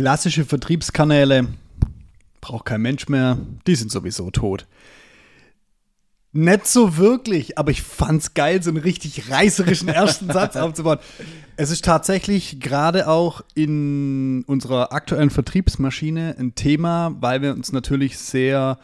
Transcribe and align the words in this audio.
Klassische 0.00 0.46
Vertriebskanäle 0.46 1.48
braucht 2.40 2.64
kein 2.64 2.80
Mensch 2.80 3.10
mehr, 3.10 3.36
die 3.66 3.74
sind 3.74 3.90
sowieso 3.90 4.30
tot. 4.30 4.66
Nicht 6.32 6.66
so 6.66 6.96
wirklich, 6.96 7.58
aber 7.58 7.70
ich 7.70 7.82
fand's 7.82 8.32
geil, 8.32 8.62
so 8.62 8.70
einen 8.70 8.78
richtig 8.78 9.30
reißerischen 9.30 9.90
ersten 9.90 10.30
Satz 10.32 10.56
aufzubauen. 10.56 11.00
Es 11.58 11.70
ist 11.70 11.84
tatsächlich 11.84 12.60
gerade 12.60 13.08
auch 13.08 13.42
in 13.54 14.42
unserer 14.46 14.94
aktuellen 14.94 15.28
Vertriebsmaschine 15.28 16.34
ein 16.38 16.54
Thema, 16.54 17.14
weil 17.20 17.42
wir 17.42 17.52
uns 17.52 17.70
natürlich 17.70 18.16
sehr 18.16 18.78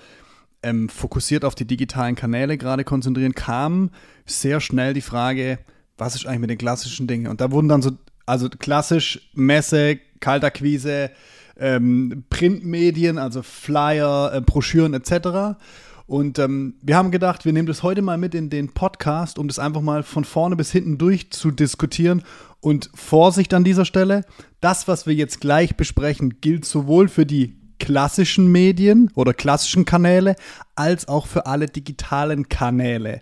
ähm, 0.62 0.90
fokussiert 0.90 1.46
auf 1.46 1.54
die 1.54 1.64
digitalen 1.64 2.14
Kanäle 2.14 2.58
gerade 2.58 2.84
konzentrieren, 2.84 3.34
kam 3.34 3.88
sehr 4.26 4.60
schnell 4.60 4.92
die 4.92 5.00
Frage, 5.00 5.60
was 5.96 6.14
ist 6.14 6.26
eigentlich 6.26 6.40
mit 6.40 6.50
den 6.50 6.58
klassischen 6.58 7.06
Dingen? 7.06 7.28
Und 7.28 7.40
da 7.40 7.50
wurden 7.52 7.68
dann 7.68 7.80
so, 7.80 7.92
also 8.26 8.48
klassisch 8.48 9.30
Messe, 9.34 9.98
Kaltakquise, 10.20 11.10
ähm, 11.58 12.24
Printmedien, 12.28 13.18
also 13.18 13.42
Flyer, 13.42 14.32
äh, 14.34 14.40
Broschüren 14.40 14.94
etc. 14.94 15.58
Und 16.06 16.38
ähm, 16.38 16.74
wir 16.82 16.96
haben 16.96 17.10
gedacht, 17.10 17.44
wir 17.44 17.52
nehmen 17.52 17.66
das 17.66 17.82
heute 17.82 18.02
mal 18.02 18.18
mit 18.18 18.34
in 18.34 18.50
den 18.50 18.72
Podcast, 18.72 19.38
um 19.38 19.48
das 19.48 19.58
einfach 19.58 19.80
mal 19.80 20.02
von 20.02 20.24
vorne 20.24 20.56
bis 20.56 20.70
hinten 20.70 20.98
durch 20.98 21.30
zu 21.30 21.50
diskutieren. 21.50 22.22
Und 22.60 22.90
Vorsicht 22.94 23.54
an 23.54 23.64
dieser 23.64 23.84
Stelle, 23.84 24.24
das, 24.60 24.86
was 24.86 25.06
wir 25.06 25.14
jetzt 25.14 25.40
gleich 25.40 25.76
besprechen, 25.76 26.40
gilt 26.40 26.64
sowohl 26.64 27.08
für 27.08 27.26
die 27.26 27.56
klassischen 27.78 28.50
Medien 28.50 29.10
oder 29.14 29.34
klassischen 29.34 29.84
Kanäle 29.84 30.36
als 30.76 31.08
auch 31.08 31.26
für 31.26 31.46
alle 31.46 31.66
digitalen 31.66 32.48
Kanäle. 32.48 33.20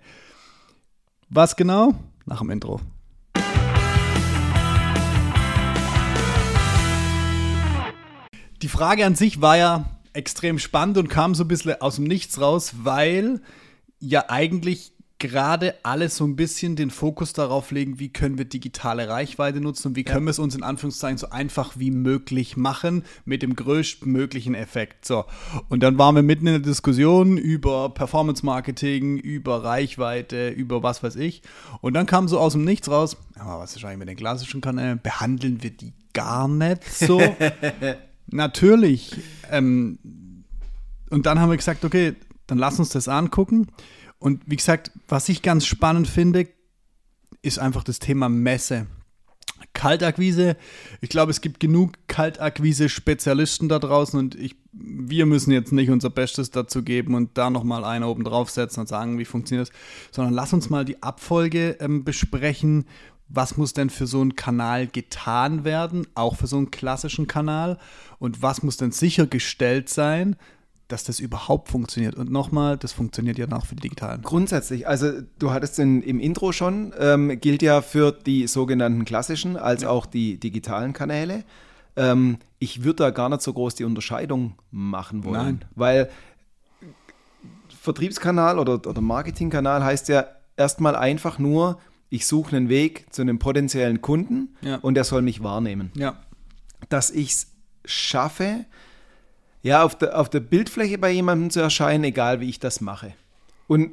Was 1.30 1.56
genau? 1.56 1.94
Nach 2.26 2.38
dem 2.38 2.50
Intro. 2.50 2.80
Die 8.64 8.70
Frage 8.70 9.04
an 9.04 9.14
sich 9.14 9.42
war 9.42 9.58
ja 9.58 9.84
extrem 10.14 10.58
spannend 10.58 10.96
und 10.96 11.08
kam 11.10 11.34
so 11.34 11.44
ein 11.44 11.48
bisschen 11.48 11.78
aus 11.82 11.96
dem 11.96 12.04
Nichts 12.04 12.40
raus, 12.40 12.72
weil 12.82 13.42
ja 14.00 14.30
eigentlich 14.30 14.94
gerade 15.18 15.74
alle 15.82 16.08
so 16.08 16.24
ein 16.24 16.34
bisschen 16.34 16.74
den 16.74 16.88
Fokus 16.88 17.34
darauf 17.34 17.72
legen, 17.72 17.98
wie 17.98 18.08
können 18.08 18.38
wir 18.38 18.46
digitale 18.46 19.06
Reichweite 19.06 19.60
nutzen 19.60 19.88
und 19.88 19.96
wie 19.96 20.02
können 20.02 20.24
wir 20.24 20.30
es 20.30 20.38
uns 20.38 20.54
in 20.54 20.62
Anführungszeichen 20.62 21.18
so 21.18 21.28
einfach 21.28 21.74
wie 21.76 21.90
möglich 21.90 22.56
machen 22.56 23.04
mit 23.26 23.42
dem 23.42 23.54
größtmöglichen 23.54 24.54
Effekt. 24.54 25.04
So. 25.04 25.26
Und 25.68 25.82
dann 25.82 25.98
waren 25.98 26.14
wir 26.14 26.22
mitten 26.22 26.46
in 26.46 26.54
der 26.54 26.62
Diskussion 26.62 27.36
über 27.36 27.90
Performance 27.90 28.46
Marketing, 28.46 29.18
über 29.18 29.62
Reichweite, 29.62 30.48
über 30.48 30.82
was 30.82 31.02
weiß 31.02 31.16
ich. 31.16 31.42
Und 31.82 31.92
dann 31.92 32.06
kam 32.06 32.28
so 32.28 32.38
aus 32.38 32.54
dem 32.54 32.64
Nichts 32.64 32.90
raus, 32.90 33.18
aber 33.34 33.58
was 33.58 33.76
ist 33.76 33.84
eigentlich 33.84 33.98
mit 33.98 34.08
den 34.08 34.16
klassischen 34.16 34.62
Kanälen? 34.62 35.00
Behandeln 35.02 35.62
wir 35.62 35.70
die 35.70 35.92
gar 36.14 36.48
nicht 36.48 36.82
so? 36.90 37.20
Natürlich. 38.26 39.16
Ähm, 39.50 39.98
und 41.10 41.26
dann 41.26 41.38
haben 41.38 41.50
wir 41.50 41.56
gesagt, 41.56 41.84
okay, 41.84 42.14
dann 42.46 42.58
lass 42.58 42.78
uns 42.78 42.90
das 42.90 43.08
angucken. 43.08 43.68
Und 44.18 44.42
wie 44.46 44.56
gesagt, 44.56 44.90
was 45.08 45.28
ich 45.28 45.42
ganz 45.42 45.66
spannend 45.66 46.08
finde, 46.08 46.48
ist 47.42 47.58
einfach 47.58 47.84
das 47.84 47.98
Thema 47.98 48.28
Messe. 48.28 48.86
Kaltakquise, 49.72 50.56
ich 51.00 51.08
glaube, 51.08 51.30
es 51.30 51.40
gibt 51.40 51.58
genug 51.58 51.94
Kaltakquise-Spezialisten 52.06 53.68
da 53.68 53.78
draußen 53.78 54.18
und 54.18 54.34
ich, 54.34 54.56
wir 54.72 55.26
müssen 55.26 55.50
jetzt 55.50 55.72
nicht 55.72 55.90
unser 55.90 56.10
Bestes 56.10 56.50
dazu 56.50 56.82
geben 56.82 57.14
und 57.14 57.36
da 57.36 57.50
nochmal 57.50 57.84
einen 57.84 58.04
oben 58.04 58.24
draufsetzen 58.24 58.82
und 58.82 58.86
sagen, 58.86 59.18
wie 59.18 59.24
funktioniert 59.24 59.68
das, 59.68 59.76
sondern 60.12 60.32
lass 60.32 60.52
uns 60.52 60.70
mal 60.70 60.84
die 60.84 61.02
Abfolge 61.02 61.76
ähm, 61.80 62.04
besprechen. 62.04 62.86
Was 63.34 63.56
muss 63.56 63.72
denn 63.72 63.90
für 63.90 64.06
so 64.06 64.20
einen 64.20 64.36
Kanal 64.36 64.86
getan 64.86 65.64
werden, 65.64 66.06
auch 66.14 66.36
für 66.36 66.46
so 66.46 66.56
einen 66.56 66.70
klassischen 66.70 67.26
Kanal? 67.26 67.78
Und 68.18 68.42
was 68.42 68.62
muss 68.62 68.76
denn 68.76 68.92
sichergestellt 68.92 69.88
sein, 69.88 70.36
dass 70.88 71.04
das 71.04 71.18
überhaupt 71.18 71.68
funktioniert. 71.70 72.14
Und 72.14 72.30
nochmal, 72.30 72.76
das 72.76 72.92
funktioniert 72.92 73.38
ja 73.38 73.50
auch 73.52 73.66
für 73.66 73.74
die 73.74 73.82
digitalen. 73.82 74.22
Grundsätzlich, 74.22 74.86
also 74.86 75.10
du 75.38 75.50
hattest 75.50 75.78
in, 75.78 76.02
im 76.02 76.20
Intro 76.20 76.52
schon, 76.52 76.92
ähm, 76.98 77.40
gilt 77.40 77.62
ja 77.62 77.82
für 77.82 78.12
die 78.12 78.46
sogenannten 78.46 79.04
klassischen 79.04 79.56
als 79.56 79.82
ja. 79.82 79.88
auch 79.88 80.06
die 80.06 80.38
digitalen 80.38 80.92
Kanäle. 80.92 81.44
Ähm, 81.96 82.38
ich 82.58 82.84
würde 82.84 83.04
da 83.04 83.10
gar 83.10 83.28
nicht 83.28 83.42
so 83.42 83.52
groß 83.52 83.76
die 83.76 83.84
Unterscheidung 83.84 84.54
machen 84.70 85.24
wollen, 85.24 85.60
Nein. 85.60 85.64
weil 85.74 86.10
Vertriebskanal 87.80 88.58
oder, 88.58 88.74
oder 88.74 89.00
Marketingkanal 89.00 89.82
heißt 89.84 90.08
ja 90.08 90.26
erstmal 90.56 90.96
einfach 90.96 91.38
nur, 91.38 91.78
ich 92.14 92.26
suche 92.26 92.56
einen 92.56 92.68
Weg 92.68 93.06
zu 93.12 93.22
einem 93.22 93.40
potenziellen 93.40 94.00
Kunden 94.00 94.54
ja. 94.62 94.76
und 94.76 94.94
der 94.94 95.02
soll 95.02 95.20
mich 95.20 95.42
wahrnehmen. 95.42 95.90
Ja. 95.96 96.16
Dass 96.88 97.10
ich 97.10 97.30
es 97.30 97.46
schaffe, 97.84 98.66
ja, 99.62 99.82
auf 99.82 99.98
der, 99.98 100.18
auf 100.18 100.30
der 100.30 100.40
Bildfläche 100.40 100.98
bei 100.98 101.10
jemandem 101.10 101.50
zu 101.50 101.58
erscheinen, 101.58 102.04
egal 102.04 102.38
wie 102.40 102.48
ich 102.48 102.60
das 102.60 102.80
mache. 102.80 103.14
Und 103.66 103.90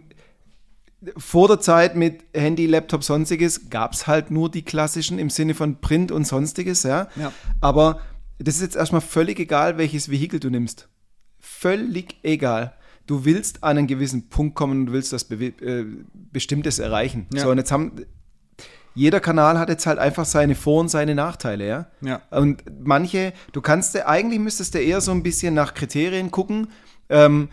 vor 1.17 1.47
der 1.47 1.59
Zeit 1.59 1.95
mit 1.95 2.23
Handy, 2.35 2.67
Laptop, 2.67 3.03
sonstiges 3.03 3.71
gab 3.71 3.93
es 3.93 4.05
halt 4.05 4.29
nur 4.29 4.51
die 4.51 4.61
klassischen 4.61 5.17
im 5.17 5.31
Sinne 5.31 5.55
von 5.55 5.81
Print 5.81 6.11
und 6.11 6.27
sonstiges, 6.27 6.83
ja. 6.83 7.07
ja. 7.15 7.33
Aber 7.59 8.01
das 8.37 8.55
ist 8.55 8.61
jetzt 8.61 8.75
erstmal 8.75 9.01
völlig 9.01 9.39
egal, 9.39 9.79
welches 9.79 10.11
Vehikel 10.11 10.39
du 10.39 10.51
nimmst. 10.51 10.89
Völlig 11.39 12.17
egal. 12.21 12.75
Du 13.07 13.25
willst 13.25 13.63
an 13.63 13.77
einen 13.77 13.87
gewissen 13.87 14.29
Punkt 14.29 14.55
kommen 14.55 14.87
und 14.87 14.93
willst 14.93 15.13
was 15.13 15.25
Be 15.25 15.47
äh, 15.47 15.85
Bestimmtes 16.31 16.79
erreichen. 16.79 17.27
Ja. 17.33 17.43
So, 17.43 17.49
und 17.51 17.57
jetzt 17.57 17.71
haben 17.71 18.05
jeder 18.93 19.19
Kanal 19.19 19.57
hat 19.57 19.69
jetzt 19.69 19.85
halt 19.85 19.99
einfach 19.99 20.25
seine 20.25 20.55
Vor- 20.55 20.81
und 20.81 20.89
seine 20.89 21.15
Nachteile, 21.15 21.67
ja. 21.67 21.85
ja. 22.01 22.21
Und 22.31 22.63
manche, 22.83 23.33
du 23.53 23.61
kannst, 23.61 23.97
eigentlich 24.05 24.39
müsstest 24.39 24.75
du 24.75 24.79
eher 24.79 25.01
so 25.01 25.11
ein 25.11 25.23
bisschen 25.23 25.53
nach 25.53 25.73
Kriterien 25.73 26.29
gucken, 26.31 26.67
ähm, 27.09 27.49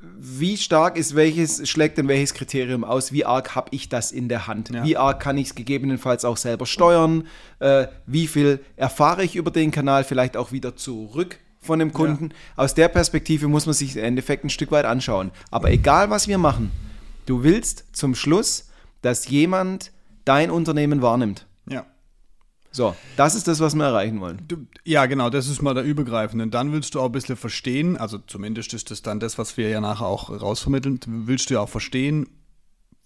wie 0.00 0.56
stark 0.56 0.96
ist 0.96 1.16
welches, 1.16 1.68
schlägt 1.68 1.98
denn 1.98 2.06
welches 2.06 2.32
Kriterium 2.32 2.84
aus, 2.84 3.10
wie 3.12 3.24
arg 3.24 3.56
habe 3.56 3.68
ich 3.72 3.88
das 3.88 4.12
in 4.12 4.28
der 4.28 4.46
Hand, 4.46 4.70
ja. 4.70 4.84
wie 4.84 4.96
arg 4.96 5.18
kann 5.18 5.36
ich 5.36 5.48
es 5.48 5.54
gegebenenfalls 5.56 6.24
auch 6.24 6.36
selber 6.36 6.66
steuern, 6.66 7.26
äh, 7.58 7.88
wie 8.06 8.28
viel 8.28 8.60
erfahre 8.76 9.24
ich 9.24 9.34
über 9.34 9.50
den 9.50 9.72
Kanal 9.72 10.04
vielleicht 10.04 10.36
auch 10.36 10.52
wieder 10.52 10.76
zurück 10.76 11.38
von 11.60 11.78
dem 11.78 11.92
Kunden. 11.92 12.30
Ja. 12.30 12.36
Aus 12.56 12.74
der 12.74 12.88
Perspektive 12.88 13.48
muss 13.48 13.66
man 13.66 13.74
sich 13.74 13.96
im 13.96 14.04
Endeffekt 14.04 14.44
ein 14.44 14.50
Stück 14.50 14.70
weit 14.70 14.84
anschauen. 14.84 15.30
Aber 15.50 15.70
egal, 15.70 16.10
was 16.10 16.28
wir 16.28 16.38
machen, 16.38 16.70
du 17.26 17.42
willst 17.42 17.84
zum 17.92 18.14
Schluss 18.14 18.68
dass 19.02 19.28
jemand 19.28 19.92
dein 20.24 20.50
Unternehmen 20.50 21.02
wahrnimmt. 21.02 21.46
Ja. 21.68 21.86
So, 22.70 22.94
das 23.16 23.34
ist 23.34 23.48
das, 23.48 23.60
was 23.60 23.74
wir 23.74 23.84
erreichen 23.84 24.20
wollen. 24.20 24.42
Du, 24.46 24.66
ja, 24.84 25.06
genau, 25.06 25.30
das 25.30 25.48
ist 25.48 25.62
mal 25.62 25.74
der 25.74 25.84
Übergreifende. 25.84 26.44
Und 26.44 26.52
dann 26.52 26.72
willst 26.72 26.94
du 26.94 27.00
auch 27.00 27.06
ein 27.06 27.12
bisschen 27.12 27.36
verstehen, 27.36 27.96
also 27.96 28.18
zumindest 28.18 28.74
ist 28.74 28.90
das 28.90 29.02
dann 29.02 29.20
das, 29.20 29.38
was 29.38 29.56
wir 29.56 29.68
ja 29.68 29.80
nachher 29.80 30.06
auch 30.06 30.30
rausvermitteln, 30.30 31.00
willst 31.06 31.48
du 31.48 31.54
ja 31.54 31.60
auch 31.60 31.68
verstehen, 31.68 32.28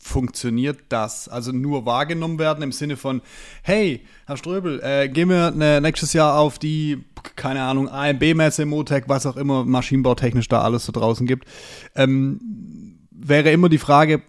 funktioniert 0.03 0.81
das? 0.89 1.29
Also 1.29 1.53
nur 1.53 1.87
wahrgenommen 1.87 2.39
werden 2.39 2.63
im 2.63 2.73
Sinne 2.73 2.97
von, 2.97 3.23
hey, 3.63 4.05
Herr 4.27 4.37
Ströbel, 4.37 4.81
äh, 4.83 5.09
gehen 5.09 5.29
wir 5.29 5.53
ne, 5.53 5.81
nächstes 5.81 6.13
Jahr 6.13 6.39
auf 6.39 6.59
die, 6.59 7.05
keine 7.37 7.63
Ahnung, 7.63 7.89
AMB-Messe, 7.89 8.67
Motec, 8.67 9.05
was 9.09 9.27
auch 9.27 9.37
immer 9.37 9.65
maschinenbautechnisch 9.65 10.49
da 10.49 10.61
alles 10.61 10.85
so 10.85 10.93
draußen 10.93 11.27
gibt. 11.27 11.47
Ähm, 11.95 12.99
wäre 13.13 13.53
immer 13.53 13.69
die 13.69 13.79
Frage, 13.79 14.23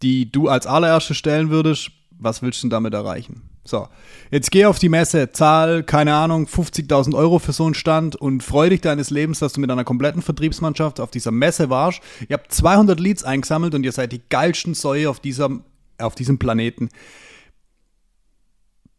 die 0.00 0.32
du 0.32 0.48
als 0.48 0.66
allererstes 0.66 1.18
stellen 1.18 1.50
würdest, 1.50 1.90
was 2.10 2.40
willst 2.40 2.62
du 2.62 2.66
denn 2.66 2.70
damit 2.70 2.94
erreichen? 2.94 3.42
So, 3.64 3.88
jetzt 4.32 4.50
geh 4.50 4.64
auf 4.64 4.80
die 4.80 4.88
Messe, 4.88 5.30
zahl, 5.30 5.84
keine 5.84 6.14
Ahnung, 6.14 6.46
50.000 6.46 7.14
Euro 7.14 7.38
für 7.38 7.52
so 7.52 7.64
einen 7.64 7.74
Stand 7.74 8.16
und 8.16 8.42
freu 8.42 8.68
dich 8.68 8.80
deines 8.80 9.10
Lebens, 9.10 9.38
dass 9.38 9.52
du 9.52 9.60
mit 9.60 9.70
einer 9.70 9.84
kompletten 9.84 10.20
Vertriebsmannschaft 10.20 10.98
auf 10.98 11.12
dieser 11.12 11.30
Messe 11.30 11.70
warst. 11.70 12.00
Ihr 12.28 12.34
habt 12.34 12.52
200 12.52 12.98
Leads 12.98 13.22
eingesammelt 13.22 13.74
und 13.74 13.84
ihr 13.84 13.92
seid 13.92 14.10
die 14.10 14.22
geilsten 14.28 14.74
Säue 14.74 15.08
auf, 15.08 15.20
dieser, 15.20 15.50
auf 15.98 16.16
diesem 16.16 16.40
Planeten. 16.40 16.88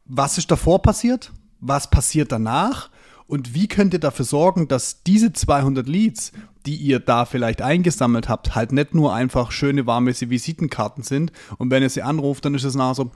Was 0.06 0.38
ist 0.38 0.50
davor 0.50 0.81
passiert? 0.81 1.34
Was 1.59 1.90
passiert 1.90 2.31
danach? 2.31 2.90
Und 3.28 3.56
wie 3.56 3.68
könnt 3.68 3.94
ihr 3.94 4.00
dafür 4.00 4.25
sorgen, 4.25 4.68
dass 4.68 5.04
diese 5.04 5.34
200 5.34 5.88
Leads, 5.88 6.31
die 6.66 6.75
ihr 6.75 7.00
da 7.00 7.25
vielleicht 7.25 7.62
eingesammelt 7.62 8.30
habt, 8.30 8.56
halt 8.56 8.72
nicht 8.72 8.94
nur 8.94 9.14
einfach 9.14 9.52
schöne, 9.52 9.86
warme 9.86 10.14
Visitenkarten 10.14 11.04
sind. 11.04 11.31
Und 11.58 11.72
wenn 11.72 11.84
ihr 11.84 11.90
sie 11.90 12.02
anruft, 12.02 12.46
dann 12.46 12.56
ist 12.56 12.64
es 12.64 12.75
nachher 12.75 12.96
so, 12.96 13.12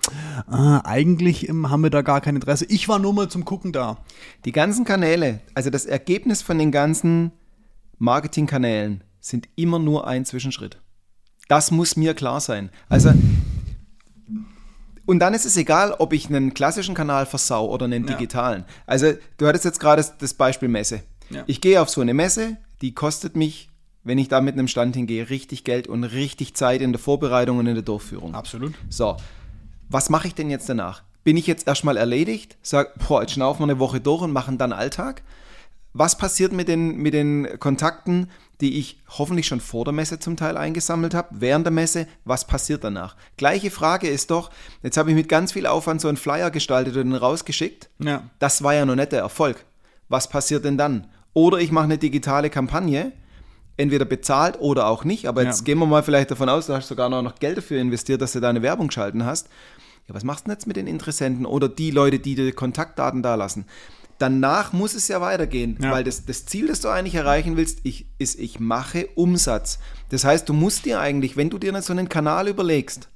ah, 0.47 0.81
eigentlich 0.83 1.47
ähm, 1.47 1.69
haben 1.69 1.83
wir 1.83 1.89
da 1.89 2.01
gar 2.01 2.21
kein 2.21 2.35
Interesse. 2.35 2.65
Ich 2.65 2.87
war 2.87 2.99
nur 2.99 3.13
mal 3.13 3.29
zum 3.29 3.45
Gucken 3.45 3.71
da. 3.71 3.97
Die 4.45 4.51
ganzen 4.51 4.85
Kanäle, 4.85 5.41
also 5.53 5.69
das 5.69 5.85
Ergebnis 5.85 6.41
von 6.41 6.57
den 6.57 6.71
ganzen 6.71 7.31
Marketingkanälen 7.97 9.03
sind 9.19 9.47
immer 9.55 9.79
nur 9.79 10.07
ein 10.07 10.25
Zwischenschritt. 10.25 10.81
Das 11.47 11.71
muss 11.71 11.95
mir 11.95 12.13
klar 12.13 12.41
sein. 12.41 12.69
Also 12.89 13.13
und 15.07 15.17
dann 15.17 15.33
ist 15.33 15.45
es 15.45 15.57
egal, 15.57 15.95
ob 15.97 16.13
ich 16.13 16.27
einen 16.27 16.53
klassischen 16.53 16.93
Kanal 16.93 17.25
versau 17.25 17.67
oder 17.67 17.85
einen 17.85 18.05
digitalen. 18.05 18.65
Ja. 18.67 18.73
Also, 18.85 19.13
du 19.37 19.47
hattest 19.47 19.65
jetzt 19.65 19.79
gerade 19.79 20.05
das 20.19 20.33
Beispiel 20.35 20.69
Messe. 20.69 21.01
Ja. 21.31 21.43
Ich 21.47 21.59
gehe 21.59 21.81
auf 21.81 21.89
so 21.89 22.01
eine 22.01 22.13
Messe, 22.13 22.57
die 22.81 22.93
kostet 22.93 23.35
mich, 23.35 23.69
wenn 24.03 24.19
ich 24.19 24.27
da 24.27 24.39
mit 24.39 24.53
einem 24.53 24.67
Stand 24.67 24.95
hingehe, 24.95 25.31
richtig 25.31 25.63
Geld 25.63 25.87
und 25.87 26.03
richtig 26.03 26.53
Zeit 26.53 26.81
in 26.81 26.91
der 26.91 26.99
Vorbereitung 26.99 27.57
und 27.57 27.65
in 27.65 27.73
der 27.73 27.83
Durchführung. 27.83 28.35
Absolut. 28.35 28.75
So, 28.89 29.17
was 29.89 30.11
mache 30.11 30.27
ich 30.27 30.35
denn 30.35 30.51
jetzt 30.51 30.69
danach? 30.69 31.01
bin 31.27 31.35
ich 31.35 31.45
jetzt 31.45 31.67
erstmal 31.67 31.97
erledigt, 31.97 32.55
sage, 32.61 32.93
boah, 33.05 33.19
jetzt 33.19 33.33
schnaufen 33.33 33.59
wir 33.59 33.69
eine 33.69 33.79
Woche 33.79 33.99
durch 33.99 34.21
und 34.21 34.31
machen 34.31 34.57
dann 34.57 34.71
Alltag. 34.71 35.23
Was 35.91 36.17
passiert 36.17 36.53
mit 36.53 36.69
den, 36.69 36.95
mit 36.95 37.13
den 37.13 37.59
Kontakten, 37.59 38.29
die 38.61 38.79
ich 38.79 38.99
hoffentlich 39.07 39.47
schon 39.47 39.59
vor 39.59 39.85
der 39.85 39.93
Messe 39.93 40.19
zum 40.19 40.35
Teil 40.35 40.57
eingesammelt 40.57 41.13
habe, 41.13 41.27
während 41.31 41.65
der 41.65 41.71
Messe, 41.71 42.07
was 42.25 42.45
passiert 42.45 42.83
danach? 42.83 43.15
Gleiche 43.37 43.69
Frage 43.71 44.07
ist 44.07 44.31
doch, 44.31 44.49
jetzt 44.81 44.97
habe 44.97 45.09
ich 45.11 45.15
mit 45.15 45.29
ganz 45.29 45.51
viel 45.51 45.67
Aufwand 45.67 46.01
so 46.01 46.07
einen 46.07 46.17
Flyer 46.17 46.49
gestaltet 46.49 46.95
und 46.97 47.11
den 47.11 47.15
rausgeschickt. 47.15 47.89
Ja. 47.99 48.23
Das 48.39 48.63
war 48.63 48.73
ja 48.73 48.85
noch 48.85 48.95
nicht 48.95 49.11
der 49.11 49.19
Erfolg. 49.19 49.63
Was 50.09 50.27
passiert 50.29 50.65
denn 50.65 50.77
dann? 50.77 51.07
Oder 51.33 51.59
ich 51.59 51.71
mache 51.71 51.83
eine 51.85 51.97
digitale 51.99 52.49
Kampagne, 52.49 53.11
entweder 53.77 54.05
bezahlt 54.05 54.59
oder 54.59 54.87
auch 54.87 55.03
nicht, 55.03 55.27
aber 55.27 55.43
jetzt 55.43 55.59
Ja. 55.59 55.65
gehen 55.65 55.77
wir 55.77 55.85
mal 55.85 56.01
vielleicht 56.01 56.31
davon 56.31 56.49
aus, 56.49 56.65
du 56.65 56.73
hast 56.73 56.87
sogar 56.87 57.09
noch 57.09 57.35
Geld 57.35 57.57
dafür 57.57 57.79
investiert, 57.79 58.21
dass 58.21 58.31
du 58.31 58.39
deine 58.39 58.63
Werbung 58.63 58.89
schalten 58.89 59.23
hast. 59.23 59.49
Ja, 60.07 60.15
was 60.15 60.23
machst 60.23 60.45
du 60.45 60.49
denn 60.49 60.53
jetzt 60.55 60.67
mit 60.67 60.77
den 60.77 60.87
Interessenten 60.87 61.45
oder 61.45 61.69
die 61.69 61.91
Leute, 61.91 62.17
die 62.17 62.33
dir 62.33 62.51
Kontaktdaten 62.53 63.21
da 63.21 63.35
lassen? 63.35 63.65
Danach 64.19 64.73
muss 64.73 64.93
es 64.95 65.07
ja 65.07 65.21
weitergehen, 65.21 65.77
Ja. 65.81 65.91
weil 65.91 66.03
das, 66.03 66.25
das 66.25 66.45
Ziel, 66.45 66.67
das 66.67 66.81
du 66.81 66.89
eigentlich 66.89 67.15
erreichen 67.15 67.55
willst, 67.57 67.79
ich, 67.83 68.07
ist, 68.17 68.39
ich 68.39 68.59
mache 68.59 69.07
Umsatz. 69.15 69.79
Das 70.09 70.23
heißt, 70.23 70.49
du 70.49 70.53
musst 70.53 70.85
dir 70.85 70.99
eigentlich, 70.99 71.37
wenn 71.37 71.49
du 71.49 71.57
dir 71.59 71.79
so 71.81 71.93
einen 71.93 72.09
Kanal 72.09 72.47
überlegst, 72.47 73.09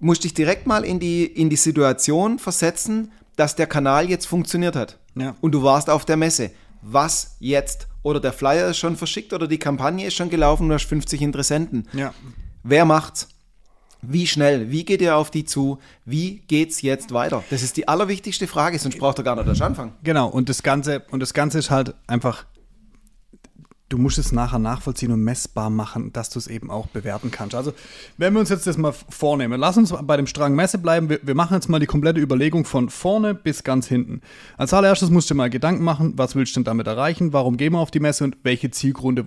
musst 0.00 0.24
dich 0.24 0.34
direkt 0.34 0.66
mal 0.66 0.84
in 0.84 1.00
die, 1.00 1.24
in 1.26 1.50
die 1.50 1.56
Situation 1.56 2.38
versetzen, 2.38 3.10
dass 3.36 3.56
der 3.56 3.66
Kanal 3.66 4.08
jetzt 4.08 4.26
funktioniert 4.26 4.76
hat. 4.76 4.98
Ja. 5.16 5.34
Und 5.40 5.52
du 5.52 5.62
warst 5.62 5.90
auf 5.90 6.04
der 6.04 6.16
Messe. 6.16 6.50
Was 6.82 7.36
jetzt? 7.40 7.88
Oder 8.04 8.20
der 8.20 8.32
Flyer 8.32 8.68
ist 8.68 8.78
schon 8.78 8.96
verschickt 8.96 9.32
oder 9.32 9.48
die 9.48 9.58
Kampagne 9.58 10.06
ist 10.06 10.14
schon 10.14 10.30
gelaufen 10.30 10.64
und 10.64 10.68
du 10.68 10.74
hast 10.76 10.84
50 10.84 11.20
Interessenten. 11.22 11.88
Ja. 11.92 12.14
Wer 12.62 12.84
macht's? 12.84 13.28
Wie 14.02 14.26
schnell? 14.26 14.70
Wie 14.70 14.84
geht 14.84 15.00
ihr 15.00 15.16
auf 15.16 15.30
die 15.30 15.44
zu? 15.44 15.78
Wie 16.04 16.42
geht's 16.46 16.82
jetzt 16.82 17.12
weiter? 17.12 17.42
Das 17.50 17.62
ist 17.62 17.76
die 17.76 17.88
allerwichtigste 17.88 18.46
Frage, 18.46 18.78
sonst 18.78 18.98
braucht 18.98 19.18
ihr 19.18 19.24
gar 19.24 19.36
nicht 19.36 19.48
erst 19.48 19.62
anfangen. 19.62 19.92
Genau, 20.04 20.28
und 20.28 20.48
das 20.48 20.62
Ganze, 20.62 21.04
und 21.10 21.20
das 21.20 21.34
Ganze 21.34 21.58
ist 21.58 21.70
halt 21.70 21.94
einfach, 22.06 22.44
du 23.88 23.98
musst 23.98 24.18
es 24.18 24.32
nachher 24.32 24.58
nachvollziehen 24.58 25.10
und 25.10 25.24
messbar 25.24 25.70
machen, 25.70 26.12
dass 26.12 26.30
du 26.30 26.38
es 26.38 26.46
eben 26.46 26.70
auch 26.70 26.86
bewerten 26.86 27.30
kannst. 27.30 27.54
Also, 27.54 27.72
wenn 28.18 28.34
wir 28.34 28.40
uns 28.40 28.50
jetzt 28.50 28.66
das 28.66 28.76
mal 28.76 28.92
vornehmen, 28.92 29.58
lass 29.58 29.76
uns 29.76 29.92
bei 30.02 30.16
dem 30.16 30.26
Strang 30.26 30.54
Messe 30.54 30.78
bleiben. 30.78 31.08
Wir, 31.08 31.20
wir 31.22 31.34
machen 31.34 31.54
jetzt 31.54 31.68
mal 31.68 31.80
die 31.80 31.86
komplette 31.86 32.20
Überlegung 32.20 32.64
von 32.64 32.90
vorne 32.90 33.34
bis 33.34 33.64
ganz 33.64 33.88
hinten. 33.88 34.20
Als 34.56 34.72
allererstes 34.72 35.10
musst 35.10 35.28
du 35.30 35.34
dir 35.34 35.38
mal 35.38 35.50
Gedanken 35.50 35.82
machen, 35.82 36.12
was 36.16 36.36
willst 36.36 36.54
du 36.54 36.60
denn 36.60 36.64
damit 36.64 36.86
erreichen? 36.86 37.32
Warum 37.32 37.56
gehen 37.56 37.72
wir 37.72 37.80
auf 37.80 37.90
die 37.90 38.00
Messe 38.00 38.24
und 38.24 38.36
welche 38.42 38.70
Zielgründe, 38.70 39.26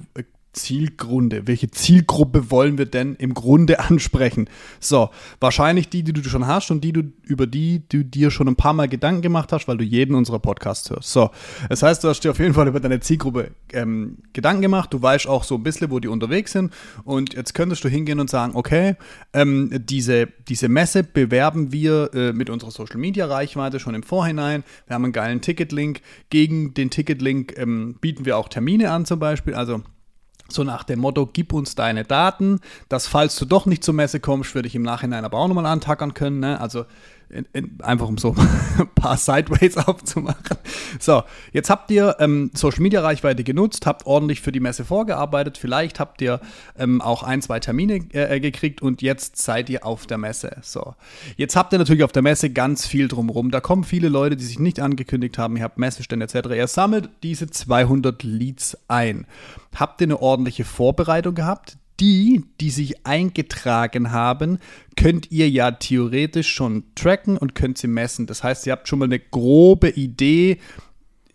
Zielgründe, 0.54 1.48
welche 1.48 1.72
Zielgruppe 1.72 2.52
wollen 2.52 2.78
wir 2.78 2.86
denn 2.86 3.16
im 3.16 3.34
Grunde 3.34 3.80
ansprechen? 3.90 4.50
So, 4.80 5.10
wahrscheinlich 5.40 5.90
die, 5.90 6.04
die 6.04 6.14
du 6.14 6.24
schon 6.24 6.48
hast 6.48 6.72
und 6.72 6.84
die 6.84 6.94
du, 6.94 7.04
über 7.24 7.48
die 7.48 7.84
du 7.88 8.04
dir 8.04 8.32
schon 8.32 8.48
ein 8.48 8.56
paar 8.56 8.74
Mal 8.74 8.88
Gedanken 8.88 9.22
gemacht 9.22 9.52
hast, 9.52 9.68
weil 9.68 9.78
du 9.78 9.84
jeden 9.84 10.16
unserer 10.16 10.40
Podcasts 10.40 10.90
hörst. 10.90 11.12
So, 11.12 11.30
das 11.70 11.84
heißt, 11.84 12.04
du 12.04 12.10
hast 12.10 12.22
dir 12.22 12.32
auf 12.32 12.40
jeden 12.40 12.54
Fall 12.54 12.68
über 12.68 12.80
deine 12.80 13.00
Zielgruppe 13.00 13.52
ähm, 13.74 14.18
Gedanken 14.34 14.62
gemacht, 14.62 14.94
du 14.94 15.02
weißt 15.02 15.28
auch 15.28 15.44
so 15.44 15.56
ein 15.56 15.64
bisschen, 15.64 15.92
wo 15.92 16.00
die 16.00 16.08
unterwegs 16.08 16.52
sind 16.52 16.74
und 17.04 17.34
jetzt 17.34 17.54
könntest 17.54 17.84
du 17.84 17.90
hingehen 17.90 18.20
und 18.20 18.30
sagen, 18.30 18.56
okay, 18.56 18.96
ähm, 19.34 19.70
diese, 19.86 20.28
diese 20.48 20.70
Messe 20.70 21.04
bewerben 21.04 21.72
wir 21.72 22.14
äh, 22.14 22.34
mit 22.34 22.50
unserer 22.50 22.72
Social 22.72 22.98
Media 22.98 23.26
Reichweite 23.26 23.80
schon 23.80 23.96
im 23.96 24.04
Vorhinein. 24.04 24.64
Wir 24.88 24.96
haben 24.96 25.06
einen 25.06 25.14
geilen 25.14 25.42
Ticketlink. 25.42 26.02
Gegen 26.30 26.74
den 26.74 26.90
Ticketlink 26.90 27.58
ähm, 27.58 27.96
bieten 28.02 28.26
wir 28.26 28.38
auch 28.38 28.50
Termine 28.50 28.92
an 28.92 29.06
zum 29.06 29.20
Beispiel. 29.20 29.54
Also 29.54 29.82
so 30.54 30.64
nach 30.64 30.84
dem 30.84 31.00
Motto, 31.00 31.30
gib 31.32 31.54
uns 31.54 31.76
deine 31.76 32.04
Daten, 32.04 32.60
dass 32.90 33.08
falls 33.08 33.36
du 33.38 33.46
doch 33.46 33.66
nicht 33.66 33.84
zur 33.84 33.94
Messe 33.94 34.20
kommst, 34.20 34.56
würde 34.56 34.68
ich 34.68 34.76
im 34.76 34.84
Nachhinein 34.84 35.26
aber 35.26 35.38
auch 35.38 35.48
nochmal 35.48 35.66
antackern 35.66 36.14
können. 36.14 36.40
Ne? 36.40 36.60
Also 36.60 36.86
in, 37.32 37.48
in, 37.54 37.82
einfach 37.82 38.08
um 38.08 38.18
so 38.18 38.36
ein 38.78 38.90
paar 38.96 39.18
Sideways 39.18 39.78
aufzumachen. 39.88 40.58
So, 41.00 41.24
jetzt 41.52 41.70
habt 41.70 41.90
ihr 41.92 42.16
ähm, 42.20 42.52
Social 42.54 42.82
Media 42.82 43.02
Reichweite 43.02 43.44
genutzt, 43.44 43.86
habt 43.86 44.06
ordentlich 44.06 44.42
für 44.42 44.52
die 44.52 44.60
Messe 44.60 44.86
vorgearbeitet, 44.86 45.58
vielleicht 45.58 46.00
habt 46.00 46.22
ihr 46.22 46.40
ähm, 46.78 47.02
auch 47.02 47.24
ein, 47.24 47.42
zwei 47.42 47.60
Termine 47.60 47.96
äh, 48.14 48.40
gekriegt 48.40 48.82
und 48.82 49.02
jetzt 49.02 49.38
seid 49.38 49.70
ihr 49.70 49.86
auf 49.86 50.06
der 50.06 50.18
Messe. 50.18 50.58
So, 50.62 50.96
jetzt 51.38 51.56
habt 51.56 51.74
ihr 51.74 51.80
natürlich 51.80 52.04
auf 52.04 52.12
der 52.12 52.22
Messe 52.22 52.50
ganz 52.50 52.86
viel 52.86 53.08
drumherum. 53.08 53.52
Da 53.52 53.62
kommen 53.62 53.84
viele 53.84 54.10
Leute, 54.10 54.36
die 54.36 54.46
sich 54.46 54.60
nicht 54.60 54.80
angekündigt 54.80 55.38
haben, 55.38 55.58
ihr 55.58 55.64
habt 55.64 55.78
Messestände 55.78 56.26
etc. 56.26 56.50
Ihr 56.50 56.68
sammelt 56.68 57.10
diese 57.24 57.50
200 57.50 58.24
Leads 58.24 58.78
ein. 58.88 59.26
Habt 59.76 60.02
ihr 60.02 60.08
eine 60.08 60.22
ordentliche 60.22 60.66
Vorbereitung 60.66 61.34
gehabt? 61.36 61.78
Die, 62.02 62.44
die 62.60 62.72
sich 62.72 63.06
eingetragen 63.06 64.12
haben, 64.12 64.58
könnt 64.98 65.32
ihr 65.32 65.50
ja 65.50 65.72
theoretisch 65.72 66.50
schon 66.50 66.84
tracken 66.96 67.38
und 67.38 67.56
könnt 67.56 67.78
sie 67.78 67.88
messen. 67.88 68.26
Das 68.26 68.44
heißt, 68.44 68.66
ihr 68.66 68.74
habt 68.74 68.88
schon 68.88 69.00
mal 69.00 69.06
eine 69.06 69.20
grobe 69.20 69.90
Idee, 69.90 70.60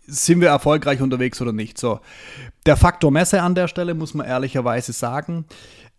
sind 0.05 0.41
wir 0.41 0.49
erfolgreich 0.49 1.01
unterwegs 1.01 1.41
oder 1.41 1.53
nicht. 1.53 1.77
So, 1.77 1.99
der 2.65 2.77
Faktor 2.77 3.11
Messe 3.11 3.41
an 3.41 3.55
der 3.55 3.67
Stelle, 3.67 3.93
muss 3.93 4.13
man 4.13 4.27
ehrlicherweise 4.27 4.93
sagen, 4.93 5.45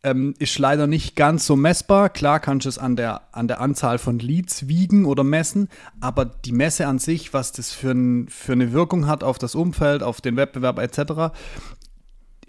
ähm, 0.03 0.35
ist 0.39 0.59
leider 0.59 0.87
nicht 0.87 1.17
ganz 1.17 1.47
so 1.47 1.57
messbar. 1.57 2.09
Klar 2.09 2.41
kannst 2.41 2.67
du 2.67 2.69
es 2.69 2.79
an 2.79 2.97
der, 2.97 3.23
an 3.33 3.49
der 3.49 3.61
Anzahl 3.61 3.99
von 3.99 4.19
Leads 4.19 4.69
wiegen 4.69 5.05
oder 5.05 5.25
messen, 5.25 5.69
aber 6.01 6.25
die 6.25 6.53
Messe 6.53 6.87
an 6.87 6.99
sich, 6.99 7.33
was 7.35 7.53
das 7.53 7.73
für, 7.73 7.91
ein, 7.91 8.29
für 8.29 8.53
eine 8.53 8.73
Wirkung 8.73 9.07
hat 9.07 9.25
auf 9.25 9.39
das 9.39 9.55
Umfeld, 9.55 10.03
auf 10.03 10.21
den 10.21 10.37
Wettbewerb 10.37 10.79
etc., 10.79 11.35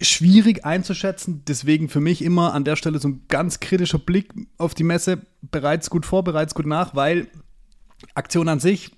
schwierig 0.02 0.66
einzuschätzen. 0.66 1.44
Deswegen 1.48 1.90
für 1.90 2.00
mich 2.00 2.24
immer 2.24 2.54
an 2.54 2.64
der 2.64 2.76
Stelle 2.76 3.00
so 3.00 3.08
ein 3.10 3.24
ganz 3.28 3.60
kritischer 3.60 4.00
Blick 4.00 4.32
auf 4.58 4.74
die 4.74 4.84
Messe. 4.84 5.22
Bereits 5.42 5.90
gut 5.90 6.06
vor, 6.06 6.24
bereits 6.24 6.54
gut 6.56 6.66
nach, 6.66 6.96
weil 6.96 7.28
Aktion 8.16 8.48
an 8.48 8.60
sich 8.60 8.92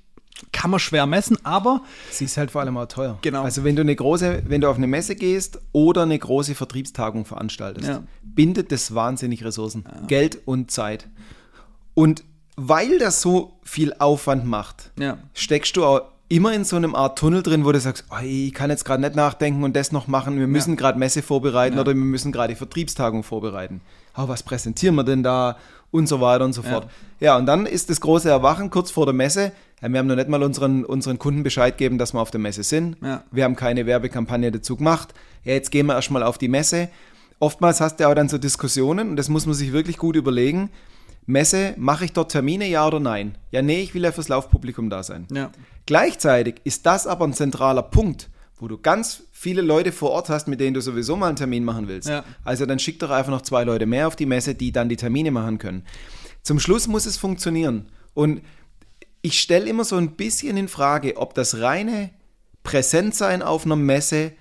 kann 0.52 0.72
man 0.72 0.80
schwer 0.80 1.06
messen, 1.06 1.38
aber 1.46 1.84
Sie 2.10 2.26
ist 2.26 2.38
halt 2.38 2.50
vor 2.52 2.62
allem 2.62 2.76
auch 2.78 2.88
teuer. 2.88 3.20
Genau. 3.22 3.44
Also 3.44 3.64
wenn 3.64 3.76
du 3.76 3.82
eine 3.84 3.96
große, 3.96 4.44
wenn 4.48 4.62
du 4.62 4.70
auf 4.70 4.78
eine 4.78 4.88
Messe 4.88 5.16
gehst 5.16 5.60
oder 5.72 6.02
eine 6.04 6.18
große 6.18 6.56
Vertriebstagung 6.56 7.26
veranstaltest, 7.26 7.88
Ja. 7.88 8.04
bindet 8.24 8.72
das 8.72 8.96
wahnsinnig 8.96 9.44
Ressourcen, 9.44 9.86
Geld 10.08 10.40
und 10.46 10.72
Zeit. 10.72 11.08
Und 11.94 12.24
weil 12.56 12.98
das 12.98 13.22
so 13.22 13.60
viel 13.64 13.94
Aufwand 14.00 14.46
macht, 14.46 14.92
Ja. 14.98 15.18
steckst 15.34 15.76
du 15.78 15.86
auch 15.86 16.02
immer 16.32 16.54
in 16.54 16.64
so 16.64 16.78
einem 16.78 16.96
Art 16.96 17.20
Tunnel 17.20 17.44
drin, 17.44 17.66
wo 17.66 17.72
du 17.74 17.80
sagst, 17.80 18.06
oh, 18.10 18.24
ich 18.24 18.54
kann 18.54 18.70
jetzt 18.70 18.86
gerade 18.86 19.02
nicht 19.02 19.16
nachdenken 19.16 19.64
und 19.64 19.76
das 19.76 19.92
noch 19.92 20.08
machen, 20.08 20.40
wir 20.40 20.48
müssen 20.48 20.78
gerade 20.78 20.98
Messe 20.98 21.22
vorbereiten 21.22 21.78
oder 21.78 21.94
wir 21.94 21.96
müssen 21.96 22.32
gerade 22.32 22.54
die 22.54 22.58
Vertriebstagung 22.58 23.24
vorbereiten. 23.24 23.82
Oh, 24.18 24.28
was 24.28 24.42
präsentieren 24.42 24.96
wir 24.96 25.04
denn 25.04 25.24
da? 25.24 25.58
Und 25.92 26.08
so 26.08 26.22
weiter 26.22 26.46
und 26.46 26.54
so 26.54 26.62
fort. 26.62 26.88
Ja, 27.20 27.36
und 27.36 27.46
dann 27.48 27.66
ist 27.66 27.90
das 27.90 28.00
große 28.00 28.30
Erwachen 28.30 28.70
kurz 28.70 28.92
vor 28.92 29.06
der 29.06 29.14
Messe. 29.14 29.52
Ja, 29.82 29.92
wir 29.92 30.00
haben 30.00 30.08
noch 30.08 30.16
nicht 30.16 30.30
mal 30.30 30.42
unseren, 30.42 30.86
unseren 30.86 31.20
Kunden 31.20 31.44
Bescheid 31.44 31.78
gegeben, 31.78 31.98
dass 31.98 32.14
wir 32.14 32.22
auf 32.22 32.32
der 32.32 32.40
Messe 32.40 32.64
sind. 32.64 32.96
Ja. 33.02 33.24
Wir 33.30 33.44
haben 33.44 33.58
keine 33.58 33.86
Werbekampagne 33.86 34.54
dazu 34.54 34.78
gemacht. 34.78 35.14
Ja, 35.44 35.52
jetzt 35.52 35.70
gehen 35.70 35.88
wir 35.88 35.96
erstmal 35.96 36.24
auf 36.24 36.38
die 36.38 36.48
Messe. 36.48 36.88
Oftmals 37.40 37.82
hast 37.82 38.00
du 38.00 38.08
auch 38.08 38.16
dann 38.16 38.30
so 38.30 38.38
Diskussionen 38.38 39.10
und 39.10 39.16
das 39.18 39.28
muss 39.28 39.46
man 39.46 39.54
sich 39.54 39.74
wirklich 39.74 39.98
gut 39.98 40.16
überlegen. 40.16 40.70
Messe, 41.32 41.74
mache 41.78 42.06
ich 42.06 42.14
dort 42.14 42.32
Termine, 42.32 42.68
ja 42.68 42.86
oder 42.86 43.00
nein? 43.00 43.38
Ja, 43.52 43.62
nee, 43.62 43.82
ich 43.82 43.94
will 43.94 44.04
ja 44.04 44.12
fürs 44.12 44.28
Laufpublikum 44.28 44.90
da 44.90 45.04
sein. 45.04 45.28
Ja. 45.32 45.52
Gleichzeitig 45.86 46.56
ist 46.64 46.86
das 46.86 47.08
aber 47.08 47.26
ein 47.26 47.34
zentraler 47.34 47.84
Punkt, 47.84 48.30
wo 48.60 48.68
du 48.68 48.78
ganz 48.78 49.24
viele 49.32 49.62
Leute 49.62 49.92
vor 49.92 50.12
Ort 50.12 50.30
hast, 50.30 50.48
mit 50.48 50.60
denen 50.60 50.74
du 50.74 50.82
sowieso 50.82 51.16
mal 51.16 51.28
einen 51.28 51.36
Termin 51.36 51.64
machen 51.64 51.88
willst. 51.88 52.08
Ja. 52.10 52.24
Also 52.44 52.66
dann 52.66 52.80
schick 52.80 53.00
doch 53.00 53.10
einfach 53.10 53.32
noch 53.32 53.42
zwei 53.42 53.64
Leute 53.64 53.86
mehr 53.86 54.08
auf 54.08 54.16
die 54.16 54.26
Messe, 54.26 54.54
die 54.54 54.72
dann 54.72 54.90
die 54.90 54.98
Termine 54.98 55.32
machen 55.32 55.58
können. 55.58 55.84
Zum 56.44 56.60
Schluss 56.60 56.88
muss 56.88 57.06
es 57.06 57.18
funktionieren. 57.18 57.88
Und 58.14 58.42
ich 59.22 59.40
stelle 59.40 59.70
immer 59.70 59.84
so 59.84 59.96
ein 59.96 60.12
bisschen 60.12 60.58
in 60.58 60.68
Frage, 60.68 61.18
ob 61.18 61.34
das 61.34 61.60
reine 61.60 62.12
Präsentsein 62.64 63.42
auf 63.42 63.66
einer 63.66 63.76
Messe 63.76 64.34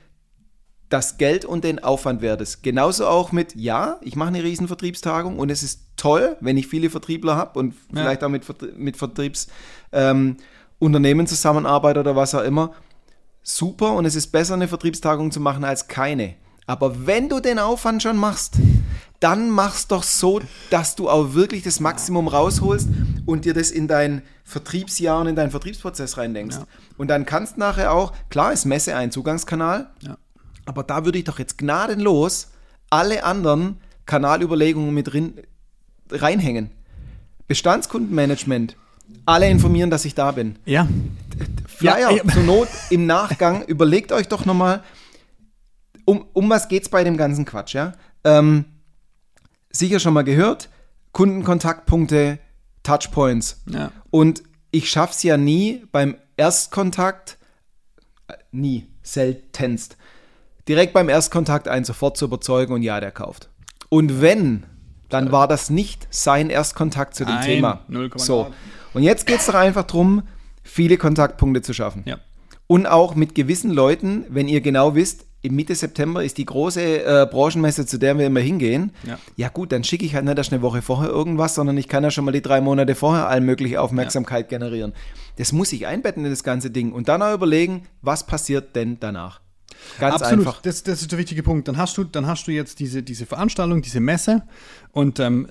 das 0.90 1.16
Geld 1.18 1.44
und 1.46 1.64
den 1.64 1.82
Aufwand 1.82 2.20
wert 2.20 2.40
ist. 2.42 2.62
Genauso 2.62 3.06
auch 3.06 3.32
mit, 3.32 3.54
ja, 3.56 3.98
ich 4.02 4.16
mache 4.16 4.28
eine 4.28 4.42
riesen 4.42 4.66
Vertriebstagung 4.66 5.38
und 5.38 5.48
es 5.48 5.62
ist 5.62 5.80
toll, 5.96 6.36
wenn 6.40 6.56
ich 6.56 6.66
viele 6.66 6.90
Vertriebler 6.90 7.36
habe 7.36 7.58
und 7.58 7.74
Ja. 7.92 8.02
vielleicht 8.02 8.22
auch 8.24 8.28
mit, 8.28 8.44
mit 8.76 8.96
Vertriebsunternehmen 8.98 10.36
ähm, 10.72 11.26
zusammenarbeite 11.26 12.00
oder 12.00 12.16
was 12.16 12.34
auch 12.34 12.42
immer. 12.42 12.72
Super 13.42 13.92
und 13.92 14.04
es 14.04 14.14
ist 14.16 14.28
besser, 14.28 14.54
eine 14.54 14.68
Vertriebstagung 14.68 15.30
zu 15.30 15.40
machen 15.40 15.64
als 15.64 15.88
keine. 15.88 16.34
Aber 16.66 17.06
wenn 17.06 17.28
du 17.28 17.40
den 17.40 17.58
Aufwand 17.58 18.02
schon 18.02 18.16
machst, 18.16 18.54
dann 19.20 19.50
mach's 19.50 19.86
doch 19.86 20.02
so, 20.02 20.40
dass 20.70 20.96
du 20.96 21.08
auch 21.08 21.34
wirklich 21.34 21.62
das 21.62 21.78
Maximum 21.80 22.26
rausholst 22.28 22.88
und 23.26 23.44
dir 23.44 23.54
das 23.54 23.70
in 23.70 23.86
dein 23.86 24.22
Vertriebsjahr 24.44 25.20
und 25.20 25.26
in 25.28 25.36
deinen 25.36 25.50
Vertriebsprozess 25.50 26.16
reindenkst. 26.16 26.56
Ja. 26.56 26.64
Und 26.96 27.08
dann 27.08 27.26
kannst 27.26 27.58
nachher 27.58 27.92
auch, 27.92 28.12
klar 28.30 28.52
ist 28.52 28.64
Messe 28.64 28.96
ein 28.96 29.10
Zugangskanal, 29.12 29.90
Ja. 30.00 30.16
Aber 30.66 30.82
da 30.82 31.04
würde 31.04 31.18
ich 31.18 31.24
doch 31.24 31.38
jetzt 31.38 31.58
gnadenlos 31.58 32.48
alle 32.90 33.24
anderen 33.24 33.80
Kanalüberlegungen 34.06 34.92
mit 34.92 35.12
drin, 35.12 35.34
reinhängen. 36.10 36.70
Bestandskundenmanagement. 37.46 38.76
Alle 39.26 39.48
informieren, 39.48 39.90
dass 39.90 40.04
ich 40.04 40.14
da 40.14 40.32
bin. 40.32 40.56
Ja. 40.64 40.88
Flyer 41.66 42.10
Ja, 42.10 42.10
ja. 42.10 42.32
zur 42.32 42.42
Not 42.42 42.68
im 42.90 43.06
Nachgang. 43.06 43.62
Überlegt 43.66 44.12
euch 44.12 44.28
doch 44.28 44.44
nochmal, 44.44 44.82
um, 46.04 46.26
um 46.32 46.48
was 46.50 46.68
geht 46.68 46.84
es 46.84 46.88
bei 46.88 47.04
dem 47.04 47.16
ganzen 47.16 47.44
Quatsch, 47.44 47.74
ja? 47.74 47.92
Ähm, 48.24 48.64
sicher 49.70 50.00
schon 50.00 50.14
mal 50.14 50.22
gehört, 50.22 50.68
Kundenkontaktpunkte, 51.12 52.38
Touchpoints. 52.82 53.62
Ja. 53.66 53.92
Und 54.10 54.42
ich 54.70 54.90
schaffe 54.90 55.14
es 55.14 55.22
ja 55.22 55.36
nie 55.36 55.84
beim 55.92 56.16
Erstkontakt, 56.36 57.38
äh, 58.28 58.34
nie, 58.52 58.86
seltenst, 59.02 59.96
direkt 60.70 60.92
beim 60.92 61.08
Erstkontakt 61.08 61.66
einen 61.66 61.84
sofort 61.84 62.16
zu 62.16 62.26
überzeugen 62.26 62.72
und 62.72 62.82
ja, 62.82 63.00
der 63.00 63.10
kauft. 63.10 63.48
Und 63.88 64.22
wenn, 64.22 64.64
dann 65.08 65.32
war 65.32 65.48
das 65.48 65.68
nicht 65.68 66.06
sein 66.10 66.48
Erstkontakt 66.48 67.16
zu 67.16 67.24
dem 67.24 67.34
Nein, 67.34 67.44
Thema. 67.44 67.80
0,0. 67.90 68.18
So. 68.18 68.52
Und 68.94 69.02
jetzt 69.02 69.26
geht 69.26 69.40
es 69.40 69.46
doch 69.46 69.54
einfach 69.54 69.82
darum, 69.82 70.22
viele 70.62 70.96
Kontaktpunkte 70.96 71.60
zu 71.62 71.74
schaffen. 71.74 72.04
Ja. 72.06 72.18
Und 72.68 72.86
auch 72.86 73.16
mit 73.16 73.34
gewissen 73.34 73.72
Leuten, 73.72 74.24
wenn 74.28 74.46
ihr 74.46 74.60
genau 74.60 74.94
wisst, 74.94 75.26
im 75.42 75.56
Mitte 75.56 75.74
September 75.74 76.22
ist 76.22 76.38
die 76.38 76.44
große 76.44 77.02
äh, 77.02 77.26
Branchenmesse, 77.28 77.84
zu 77.86 77.98
der 77.98 78.16
wir 78.16 78.26
immer 78.26 78.40
hingehen. 78.40 78.92
Ja. 79.36 79.48
gut, 79.48 79.72
dann 79.72 79.82
schicke 79.82 80.04
ich 80.04 80.14
halt 80.14 80.24
nicht 80.24 80.38
erst 80.38 80.52
eine 80.52 80.62
Woche 80.62 80.82
vorher 80.82 81.08
irgendwas, 81.08 81.56
sondern 81.56 81.78
ich 81.78 81.88
kann 81.88 82.04
ja 82.04 82.12
schon 82.12 82.26
mal 82.26 82.32
die 82.32 82.42
drei 82.42 82.60
Monate 82.60 82.94
vorher 82.94 83.26
allmögliche 83.26 83.80
Aufmerksamkeit 83.80 84.48
generieren. 84.48 84.92
Das 85.36 85.52
muss 85.52 85.72
ich 85.72 85.86
einbetten 85.86 86.24
in 86.24 86.30
das 86.30 86.44
ganze 86.44 86.70
Ding 86.70 86.92
und 86.92 87.08
dann 87.08 87.22
auch 87.22 87.34
überlegen, 87.34 87.88
was 88.02 88.24
passiert 88.24 88.76
denn 88.76 88.98
danach. 89.00 89.40
Ganz 89.98 90.16
Absolut, 90.16 90.46
einfach. 90.46 90.62
Das, 90.62 90.82
das 90.82 91.02
ist 91.02 91.12
der 91.12 91.18
wichtige 91.18 91.42
Punkt. 91.42 91.68
Dann 91.68 91.76
hast 91.76 91.96
du, 91.96 92.04
dann 92.04 92.26
hast 92.26 92.46
du 92.46 92.52
jetzt 92.52 92.78
diese, 92.80 93.02
diese 93.02 93.26
Veranstaltung, 93.26 93.82
diese 93.82 94.00
Messe 94.00 94.42
und 94.92 95.20
ähm, 95.20 95.46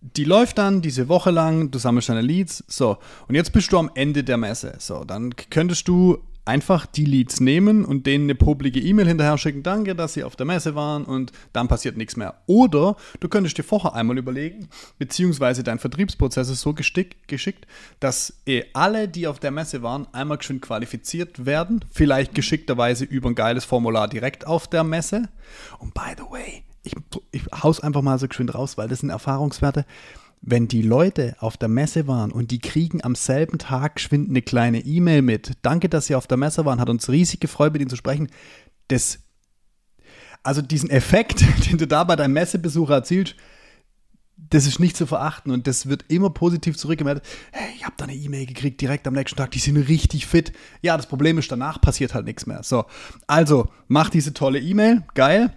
die 0.00 0.24
läuft 0.24 0.58
dann 0.58 0.82
diese 0.82 1.08
Woche 1.08 1.30
lang, 1.30 1.70
du 1.70 1.78
sammelst 1.78 2.10
deine 2.10 2.20
Leads, 2.20 2.62
so. 2.68 2.98
Und 3.26 3.34
jetzt 3.34 3.52
bist 3.52 3.72
du 3.72 3.78
am 3.78 3.90
Ende 3.94 4.22
der 4.22 4.36
Messe. 4.36 4.74
So, 4.78 5.04
dann 5.04 5.34
könntest 5.50 5.88
du 5.88 6.18
einfach 6.44 6.86
die 6.86 7.04
Leads 7.04 7.40
nehmen 7.40 7.84
und 7.84 8.06
denen 8.06 8.24
eine 8.24 8.34
publige 8.34 8.80
E-Mail 8.80 9.08
hinterher 9.08 9.38
schicken, 9.38 9.62
danke, 9.62 9.94
dass 9.94 10.14
sie 10.14 10.24
auf 10.24 10.36
der 10.36 10.46
Messe 10.46 10.74
waren 10.74 11.04
und 11.04 11.32
dann 11.52 11.68
passiert 11.68 11.96
nichts 11.96 12.16
mehr. 12.16 12.42
Oder 12.46 12.96
du 13.20 13.28
könntest 13.28 13.56
dir 13.58 13.62
vorher 13.62 13.94
einmal 13.94 14.18
überlegen, 14.18 14.68
beziehungsweise 14.98 15.62
dein 15.62 15.78
Vertriebsprozess 15.78 16.50
ist 16.50 16.60
so 16.60 16.74
gestick, 16.74 17.26
geschickt, 17.28 17.66
dass 18.00 18.40
eh 18.46 18.64
alle, 18.74 19.08
die 19.08 19.26
auf 19.26 19.38
der 19.38 19.50
Messe 19.50 19.82
waren, 19.82 20.06
einmal 20.12 20.38
geschwind 20.38 20.62
qualifiziert 20.62 21.46
werden, 21.46 21.84
vielleicht 21.90 22.34
geschickterweise 22.34 23.04
über 23.04 23.30
ein 23.30 23.34
geiles 23.34 23.64
Formular 23.64 24.08
direkt 24.08 24.46
auf 24.46 24.68
der 24.68 24.84
Messe. 24.84 25.28
Und 25.78 25.94
by 25.94 26.12
the 26.16 26.24
way, 26.30 26.64
ich, 26.82 26.94
ich 27.32 27.42
hau's 27.62 27.80
einfach 27.80 28.02
mal 28.02 28.18
so 28.18 28.28
geschwind 28.28 28.54
raus, 28.54 28.76
weil 28.76 28.88
das 28.88 29.00
sind 29.00 29.10
Erfahrungswerte 29.10 29.86
wenn 30.46 30.68
die 30.68 30.82
Leute 30.82 31.36
auf 31.38 31.56
der 31.56 31.68
Messe 31.68 32.06
waren 32.06 32.30
und 32.30 32.50
die 32.50 32.58
kriegen 32.58 33.02
am 33.02 33.14
selben 33.14 33.58
Tag 33.58 33.96
geschwind 33.96 34.28
eine 34.28 34.42
kleine 34.42 34.80
E-Mail 34.80 35.22
mit, 35.22 35.52
danke, 35.62 35.88
dass 35.88 36.06
Sie 36.06 36.14
auf 36.14 36.26
der 36.26 36.36
Messe 36.36 36.64
waren, 36.66 36.80
hat 36.80 36.90
uns 36.90 37.08
riesig 37.08 37.40
gefreut, 37.40 37.72
mit 37.72 37.80
Ihnen 37.80 37.90
zu 37.90 37.96
sprechen, 37.96 38.28
das, 38.88 39.20
also 40.42 40.60
diesen 40.60 40.90
Effekt, 40.90 41.44
den 41.70 41.78
du 41.78 41.86
da 41.86 42.04
bei 42.04 42.16
deinem 42.16 42.34
Messebesuch 42.34 42.90
erzielst, 42.90 43.36
das 44.36 44.66
ist 44.66 44.80
nicht 44.80 44.96
zu 44.96 45.06
verachten 45.06 45.50
und 45.50 45.66
das 45.66 45.86
wird 45.86 46.04
immer 46.08 46.28
positiv 46.28 46.76
zurückgemeldet. 46.76 47.24
Hey, 47.52 47.72
ich 47.76 47.84
habe 47.84 47.94
da 47.96 48.04
eine 48.04 48.14
E-Mail 48.14 48.44
gekriegt 48.44 48.80
direkt 48.80 49.06
am 49.06 49.14
nächsten 49.14 49.38
Tag, 49.38 49.52
die 49.52 49.60
sind 49.60 49.76
richtig 49.76 50.26
fit. 50.26 50.52
Ja, 50.82 50.96
das 50.96 51.06
Problem 51.06 51.38
ist, 51.38 51.50
danach 51.50 51.80
passiert 51.80 52.12
halt 52.12 52.26
nichts 52.26 52.44
mehr. 52.44 52.62
So, 52.62 52.84
also 53.26 53.68
mach 53.88 54.10
diese 54.10 54.34
tolle 54.34 54.60
E-Mail, 54.60 55.04
geil 55.14 55.54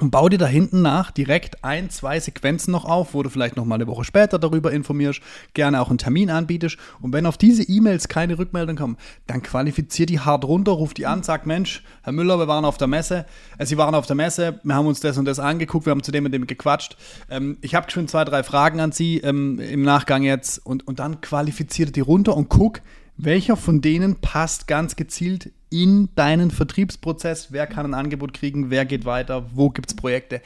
und 0.00 0.10
bau 0.10 0.28
dir 0.28 0.38
da 0.38 0.46
hinten 0.46 0.80
nach 0.80 1.10
direkt 1.10 1.64
ein, 1.64 1.90
zwei 1.90 2.18
Sequenzen 2.18 2.72
noch 2.72 2.86
auf, 2.86 3.12
wo 3.12 3.22
du 3.22 3.28
vielleicht 3.28 3.56
noch 3.56 3.66
mal 3.66 3.74
eine 3.74 3.86
Woche 3.86 4.04
später 4.04 4.38
darüber 4.38 4.72
informierst, 4.72 5.20
gerne 5.52 5.82
auch 5.82 5.90
einen 5.90 5.98
Termin 5.98 6.30
anbietest. 6.30 6.78
Und 7.00 7.12
wenn 7.12 7.26
auf 7.26 7.36
diese 7.36 7.62
E-Mails 7.62 8.08
keine 8.08 8.38
Rückmeldung 8.38 8.76
kommen, 8.76 8.96
dann 9.26 9.42
qualifizier 9.42 10.06
die 10.06 10.18
hart 10.18 10.44
runter, 10.44 10.72
ruf 10.72 10.94
die 10.94 11.06
an, 11.06 11.22
sag, 11.22 11.44
Mensch, 11.44 11.84
Herr 12.02 12.12
Müller, 12.12 12.38
wir 12.38 12.48
waren 12.48 12.64
auf 12.64 12.78
der 12.78 12.88
Messe, 12.88 13.26
äh, 13.58 13.66
Sie 13.66 13.76
waren 13.76 13.94
auf 13.94 14.06
der 14.06 14.16
Messe, 14.16 14.60
wir 14.62 14.74
haben 14.74 14.86
uns 14.86 15.00
das 15.00 15.18
und 15.18 15.26
das 15.26 15.38
angeguckt, 15.38 15.86
wir 15.86 15.90
haben 15.90 16.02
zu 16.02 16.12
dem 16.12 16.24
und 16.24 16.32
dem 16.32 16.46
gequatscht. 16.46 16.96
Ähm, 17.30 17.58
ich 17.60 17.74
habe 17.74 17.90
schon 17.90 18.08
zwei, 18.08 18.24
drei 18.24 18.42
Fragen 18.42 18.80
an 18.80 18.92
Sie 18.92 19.18
ähm, 19.18 19.58
im 19.58 19.82
Nachgang 19.82 20.22
jetzt 20.22 20.64
und, 20.64 20.86
und 20.88 21.00
dann 21.00 21.20
qualifiziert 21.20 21.94
die 21.96 22.00
runter 22.00 22.34
und 22.34 22.48
guck, 22.48 22.80
welcher 23.18 23.56
von 23.56 23.82
denen 23.82 24.16
passt 24.16 24.66
ganz 24.66 24.96
gezielt 24.96 25.52
in 25.72 26.10
deinen 26.14 26.50
Vertriebsprozess? 26.50 27.48
Wer 27.50 27.66
kann 27.66 27.86
ein 27.86 27.94
Angebot 27.94 28.34
kriegen? 28.34 28.70
Wer 28.70 28.84
geht 28.84 29.04
weiter? 29.04 29.46
Wo 29.54 29.70
gibt 29.70 29.90
es 29.90 29.96
Projekte? 29.96 30.42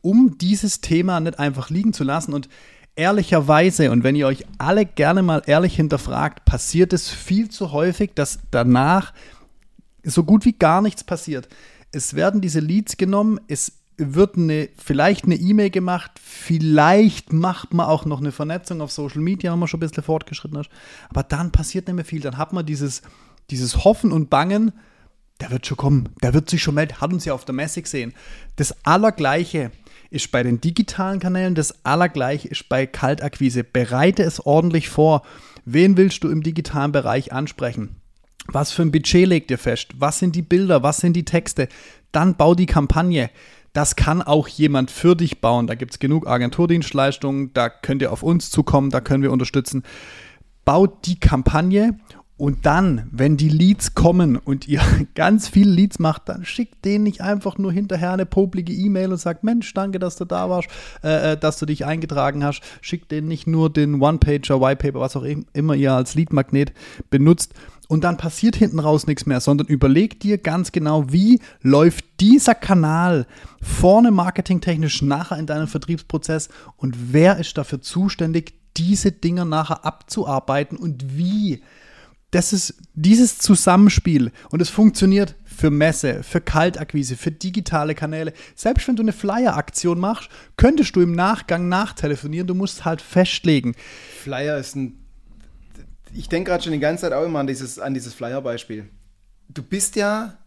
Um 0.00 0.38
dieses 0.38 0.80
Thema 0.80 1.18
nicht 1.20 1.38
einfach 1.38 1.68
liegen 1.68 1.92
zu 1.92 2.04
lassen 2.04 2.32
und 2.32 2.48
ehrlicherweise, 2.94 3.90
und 3.90 4.04
wenn 4.04 4.16
ihr 4.16 4.26
euch 4.26 4.44
alle 4.58 4.86
gerne 4.86 5.22
mal 5.22 5.42
ehrlich 5.46 5.74
hinterfragt, 5.76 6.44
passiert 6.44 6.92
es 6.92 7.10
viel 7.10 7.48
zu 7.48 7.72
häufig, 7.72 8.12
dass 8.14 8.38
danach 8.50 9.12
so 10.04 10.24
gut 10.24 10.44
wie 10.44 10.52
gar 10.52 10.80
nichts 10.80 11.04
passiert. 11.04 11.48
Es 11.90 12.14
werden 12.14 12.40
diese 12.40 12.60
Leads 12.60 12.96
genommen, 12.96 13.40
es 13.48 13.72
wird 13.96 14.36
eine, 14.36 14.68
vielleicht 14.76 15.24
eine 15.24 15.34
E-Mail 15.34 15.70
gemacht, 15.70 16.12
vielleicht 16.22 17.32
macht 17.32 17.74
man 17.74 17.86
auch 17.86 18.04
noch 18.04 18.20
eine 18.20 18.30
Vernetzung 18.30 18.80
auf 18.80 18.92
Social 18.92 19.20
Media, 19.20 19.52
wenn 19.52 19.58
man 19.58 19.68
schon 19.68 19.78
ein 19.78 19.88
bisschen 19.88 20.04
fortgeschritten 20.04 20.60
ist. 20.60 20.70
Aber 21.08 21.24
dann 21.24 21.50
passiert 21.50 21.88
nicht 21.88 21.96
mehr 21.96 22.04
viel. 22.04 22.20
Dann 22.20 22.36
hat 22.36 22.52
man 22.52 22.64
dieses, 22.64 23.02
dieses 23.50 23.84
Hoffen 23.84 24.12
und 24.12 24.30
Bangen, 24.30 24.72
der 25.40 25.50
wird 25.50 25.66
schon 25.66 25.76
kommen, 25.76 26.08
der 26.22 26.34
wird 26.34 26.50
sich 26.50 26.62
schon 26.62 26.74
melden, 26.74 27.00
hat 27.00 27.12
uns 27.12 27.24
ja 27.24 27.32
auf 27.32 27.44
der 27.44 27.54
Messe 27.54 27.82
gesehen. 27.82 28.12
Das 28.56 28.74
Allergleiche 28.84 29.70
ist 30.10 30.30
bei 30.30 30.42
den 30.42 30.60
digitalen 30.60 31.20
Kanälen, 31.20 31.54
das 31.54 31.84
Allergleiche 31.84 32.48
ist 32.48 32.68
bei 32.68 32.86
Kaltakquise. 32.86 33.62
Bereite 33.62 34.22
es 34.22 34.44
ordentlich 34.44 34.88
vor. 34.88 35.22
Wen 35.64 35.96
willst 35.96 36.24
du 36.24 36.30
im 36.30 36.42
digitalen 36.42 36.92
Bereich 36.92 37.32
ansprechen? 37.32 37.96
Was 38.50 38.72
für 38.72 38.82
ein 38.82 38.92
Budget 38.92 39.28
legt 39.28 39.50
ihr 39.50 39.58
fest? 39.58 39.88
Was 39.98 40.18
sind 40.18 40.34
die 40.34 40.42
Bilder? 40.42 40.82
Was 40.82 40.98
sind 40.98 41.12
die 41.14 41.26
Texte? 41.26 41.68
Dann 42.12 42.36
bau 42.36 42.54
die 42.54 42.66
Kampagne. 42.66 43.30
Das 43.74 43.96
kann 43.96 44.22
auch 44.22 44.48
jemand 44.48 44.90
für 44.90 45.14
dich 45.14 45.42
bauen. 45.42 45.66
Da 45.66 45.74
gibt 45.74 45.92
es 45.92 45.98
genug 45.98 46.26
Agenturdienstleistungen, 46.26 47.52
da 47.52 47.68
könnt 47.68 48.00
ihr 48.00 48.10
auf 48.10 48.22
uns 48.22 48.50
zukommen, 48.50 48.90
da 48.90 49.00
können 49.00 49.22
wir 49.22 49.30
unterstützen. 49.30 49.82
Baut 50.64 51.06
die 51.06 51.20
Kampagne 51.20 51.98
und 52.38 52.66
dann, 52.66 53.08
wenn 53.10 53.36
die 53.36 53.48
Leads 53.48 53.94
kommen 53.94 54.36
und 54.36 54.68
ihr 54.68 54.80
ganz 55.16 55.48
viele 55.48 55.72
Leads 55.72 55.98
macht, 55.98 56.28
dann 56.28 56.44
schickt 56.44 56.84
denen 56.84 57.02
nicht 57.02 57.20
einfach 57.20 57.58
nur 57.58 57.72
hinterher 57.72 58.12
eine 58.12 58.26
poplige 58.26 58.72
E-Mail 58.72 59.10
und 59.10 59.18
sagt, 59.18 59.42
Mensch, 59.42 59.74
danke, 59.74 59.98
dass 59.98 60.14
du 60.14 60.24
da 60.24 60.48
warst, 60.48 60.68
äh, 61.02 61.32
äh 61.32 61.36
dass 61.36 61.58
du 61.58 61.66
dich 61.66 61.84
eingetragen 61.84 62.44
hast. 62.44 62.62
Schickt 62.80 63.10
denen 63.10 63.26
nicht 63.26 63.48
nur 63.48 63.70
den 63.70 64.00
One-Pager, 64.00 64.60
White-Paper, 64.60 65.00
was 65.00 65.16
auch 65.16 65.26
immer 65.52 65.74
ihr 65.74 65.92
als 65.92 66.14
Lead-Magnet 66.14 66.72
benutzt. 67.10 67.54
Und 67.88 68.04
dann 68.04 68.18
passiert 68.18 68.54
hinten 68.54 68.78
raus 68.78 69.08
nichts 69.08 69.26
mehr, 69.26 69.40
sondern 69.40 69.66
überleg 69.66 70.20
dir 70.20 70.38
ganz 70.38 70.70
genau, 70.70 71.10
wie 71.10 71.40
läuft 71.62 72.04
dieser 72.20 72.54
Kanal 72.54 73.26
vorne 73.60 74.12
marketingtechnisch 74.12 75.02
nachher 75.02 75.38
in 75.38 75.46
deinem 75.46 75.66
Vertriebsprozess 75.66 76.50
und 76.76 77.12
wer 77.12 77.38
ist 77.38 77.58
dafür 77.58 77.80
zuständig, 77.80 78.54
diese 78.76 79.10
Dinger 79.10 79.44
nachher 79.44 79.84
abzuarbeiten 79.84 80.76
und 80.78 81.16
wie 81.16 81.62
das 82.30 82.52
ist 82.52 82.74
dieses 82.94 83.38
Zusammenspiel 83.38 84.32
und 84.50 84.60
es 84.60 84.68
funktioniert 84.68 85.34
für 85.44 85.70
Messe, 85.70 86.22
für 86.22 86.40
Kaltakquise, 86.40 87.16
für 87.16 87.32
digitale 87.32 87.94
Kanäle. 87.94 88.32
Selbst 88.54 88.86
wenn 88.86 88.96
du 88.96 89.02
eine 89.02 89.12
Flyer-Aktion 89.12 89.98
machst, 89.98 90.28
könntest 90.56 90.94
du 90.94 91.00
im 91.00 91.12
Nachgang 91.12 91.68
nachtelefonieren. 91.68 92.46
Du 92.46 92.54
musst 92.54 92.84
halt 92.84 93.00
festlegen. 93.00 93.74
Flyer 94.22 94.58
ist 94.58 94.76
ein. 94.76 95.04
Ich 96.14 96.28
denke 96.28 96.50
gerade 96.50 96.62
schon 96.62 96.72
die 96.72 96.78
ganze 96.78 97.02
Zeit 97.02 97.12
auch 97.12 97.24
immer 97.24 97.40
an 97.40 97.46
dieses, 97.46 97.78
an 97.78 97.92
dieses 97.92 98.14
Flyer-Beispiel. 98.14 98.88
Du 99.48 99.62
bist 99.62 99.96
ja, 99.96 100.38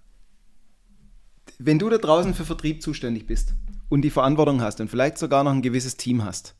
wenn 1.59 1.77
du 1.77 1.89
da 1.89 1.97
draußen 1.97 2.33
für 2.33 2.45
Vertrieb 2.45 2.81
zuständig 2.81 3.27
bist 3.27 3.53
und 3.89 4.03
die 4.03 4.09
Verantwortung 4.09 4.61
hast 4.61 4.79
und 4.81 4.89
vielleicht 4.89 5.17
sogar 5.17 5.43
noch 5.43 5.51
ein 5.51 5.61
gewisses 5.61 5.97
Team 5.97 6.23
hast, 6.23 6.55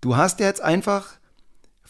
du 0.00 0.16
hast 0.16 0.40
ja 0.40 0.46
jetzt 0.46 0.62
einfach 0.62 1.18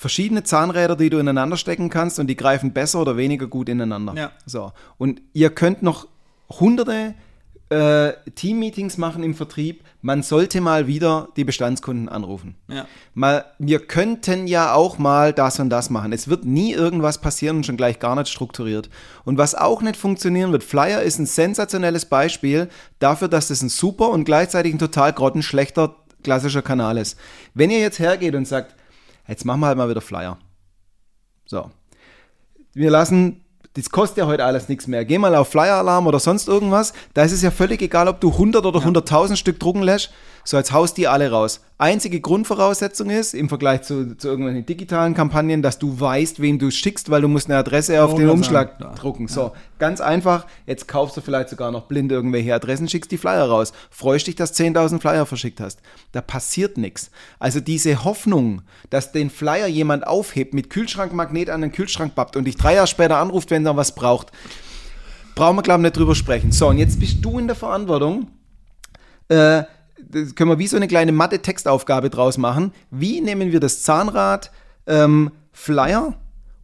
verschiedene 0.02 0.42
Zahnräder, 0.42 0.96
die 0.96 1.08
du 1.10 1.18
ineinander 1.18 1.56
stecken 1.56 1.88
kannst 1.88 2.18
und 2.18 2.26
die 2.26 2.36
greifen 2.36 2.72
besser 2.72 3.00
oder 3.00 3.16
weniger 3.16 3.46
gut 3.46 3.68
ineinander. 3.68 4.14
Ja. 4.14 4.32
So. 4.44 4.72
Und 4.98 5.22
ihr 5.32 5.50
könnt 5.50 5.82
noch 5.82 6.08
hunderte 6.50 7.14
äh, 7.70 8.12
Team-Meetings 8.34 8.98
machen 8.98 9.22
im 9.22 9.34
Vertrieb. 9.34 9.84
Man 10.02 10.24
sollte 10.24 10.60
mal 10.60 10.88
wieder 10.88 11.28
die 11.36 11.44
Bestandskunden 11.44 12.08
anrufen. 12.08 12.56
Ja. 12.66 12.86
Mal, 13.14 13.44
wir 13.60 13.78
könnten 13.78 14.48
ja 14.48 14.74
auch 14.74 14.98
mal 14.98 15.32
das 15.32 15.60
und 15.60 15.70
das 15.70 15.88
machen. 15.88 16.12
Es 16.12 16.26
wird 16.26 16.44
nie 16.44 16.72
irgendwas 16.72 17.20
passieren 17.20 17.58
und 17.58 17.66
schon 17.66 17.76
gleich 17.76 18.00
gar 18.00 18.16
nicht 18.16 18.28
strukturiert. 18.28 18.90
Und 19.24 19.38
was 19.38 19.54
auch 19.54 19.82
nicht 19.82 19.96
funktionieren 19.96 20.50
wird, 20.50 20.64
Flyer 20.64 21.00
ist 21.00 21.20
ein 21.20 21.26
sensationelles 21.26 22.06
Beispiel 22.06 22.68
dafür, 22.98 23.28
dass 23.28 23.48
das 23.48 23.62
ein 23.62 23.68
super 23.68 24.10
und 24.10 24.24
gleichzeitig 24.24 24.74
ein 24.74 24.80
total 24.80 25.12
grottenschlechter 25.12 25.94
klassischer 26.24 26.62
Kanal 26.62 26.98
ist. 26.98 27.16
Wenn 27.54 27.70
ihr 27.70 27.80
jetzt 27.80 28.00
hergeht 28.00 28.34
und 28.34 28.48
sagt, 28.48 28.74
jetzt 29.26 29.44
machen 29.44 29.60
wir 29.60 29.66
halt 29.66 29.78
mal 29.78 29.88
wieder 29.88 30.00
Flyer. 30.00 30.38
So. 31.44 31.70
Wir 32.74 32.90
lassen 32.90 33.42
das 33.74 33.88
kostet 33.88 34.18
ja 34.18 34.26
heute 34.26 34.44
alles 34.44 34.68
nichts 34.68 34.86
mehr. 34.86 35.04
Geh 35.04 35.18
mal 35.18 35.34
auf 35.34 35.48
Flyer-Alarm 35.48 36.06
oder 36.06 36.20
sonst 36.20 36.46
irgendwas. 36.46 36.92
Da 37.14 37.22
ist 37.22 37.32
es 37.32 37.40
ja 37.40 37.50
völlig 37.50 37.80
egal, 37.80 38.06
ob 38.06 38.20
du 38.20 38.30
100 38.30 38.66
oder 38.66 38.80
100.000 38.80 39.36
Stück 39.36 39.58
drucken 39.58 39.82
lässt. 39.82 40.12
So, 40.44 40.56
jetzt 40.56 40.72
haust 40.72 40.96
die 40.96 41.06
alle 41.06 41.30
raus. 41.30 41.60
Einzige 41.78 42.20
Grundvoraussetzung 42.20 43.10
ist, 43.10 43.32
im 43.34 43.48
Vergleich 43.48 43.82
zu, 43.82 44.16
zu 44.16 44.28
irgendwelchen 44.28 44.66
digitalen 44.66 45.14
Kampagnen, 45.14 45.62
dass 45.62 45.78
du 45.78 45.98
weißt, 46.00 46.40
wem 46.40 46.58
du 46.58 46.70
schickst, 46.70 47.10
weil 47.10 47.22
du 47.22 47.28
musst 47.28 47.48
eine 47.48 47.58
Adresse 47.58 48.02
auf 48.02 48.14
Oh, 48.14 48.16
den 48.16 48.28
Umschlag 48.28 48.76
ja. 48.80 48.92
drucken. 48.94 49.28
So, 49.28 49.52
ganz 49.78 50.00
einfach. 50.00 50.46
Jetzt 50.66 50.88
kaufst 50.88 51.16
du 51.16 51.20
vielleicht 51.20 51.48
sogar 51.48 51.70
noch 51.70 51.82
blind 51.86 52.10
irgendwelche 52.10 52.54
Adressen, 52.54 52.88
schickst 52.88 53.10
die 53.12 53.18
Flyer 53.18 53.48
raus. 53.48 53.72
Freust 53.90 54.26
dich, 54.26 54.34
dass 54.34 54.54
10.000 54.58 55.00
Flyer 55.00 55.26
verschickt 55.26 55.60
hast. 55.60 55.80
Da 56.12 56.20
passiert 56.20 56.76
nichts. 56.76 57.10
Also 57.38 57.60
diese 57.60 58.04
Hoffnung, 58.04 58.62
dass 58.90 59.12
den 59.12 59.30
Flyer 59.30 59.66
jemand 59.68 60.06
aufhebt, 60.06 60.54
mit 60.54 60.70
Kühlschrankmagnet 60.70 61.50
an 61.50 61.60
den 61.62 61.72
Kühlschrank 61.72 62.14
pappt 62.14 62.36
und 62.36 62.44
dich 62.44 62.56
drei 62.56 62.74
Jahre 62.74 62.86
später 62.88 63.18
anruft, 63.18 63.50
wenn 63.50 63.64
er 63.66 63.76
was 63.76 63.94
braucht, 63.94 64.32
brauchen 65.34 65.56
wir, 65.56 65.62
glaube 65.62 65.80
ich, 65.80 65.84
nicht 65.84 65.96
drüber 65.96 66.14
sprechen. 66.14 66.52
So, 66.52 66.68
und 66.68 66.78
jetzt 66.78 66.98
bist 67.00 67.24
du 67.24 67.38
in 67.38 67.46
der 67.46 67.56
Verantwortung, 67.56 68.28
äh, 69.28 69.62
das 70.10 70.34
können 70.34 70.50
wir 70.50 70.58
wie 70.58 70.66
so 70.66 70.76
eine 70.76 70.88
kleine 70.88 71.12
Mathe-Textaufgabe 71.12 72.10
draus 72.10 72.38
machen. 72.38 72.72
Wie 72.90 73.20
nehmen 73.20 73.52
wir 73.52 73.60
das 73.60 73.82
Zahnrad 73.82 74.50
ähm, 74.86 75.30
Flyer 75.52 76.14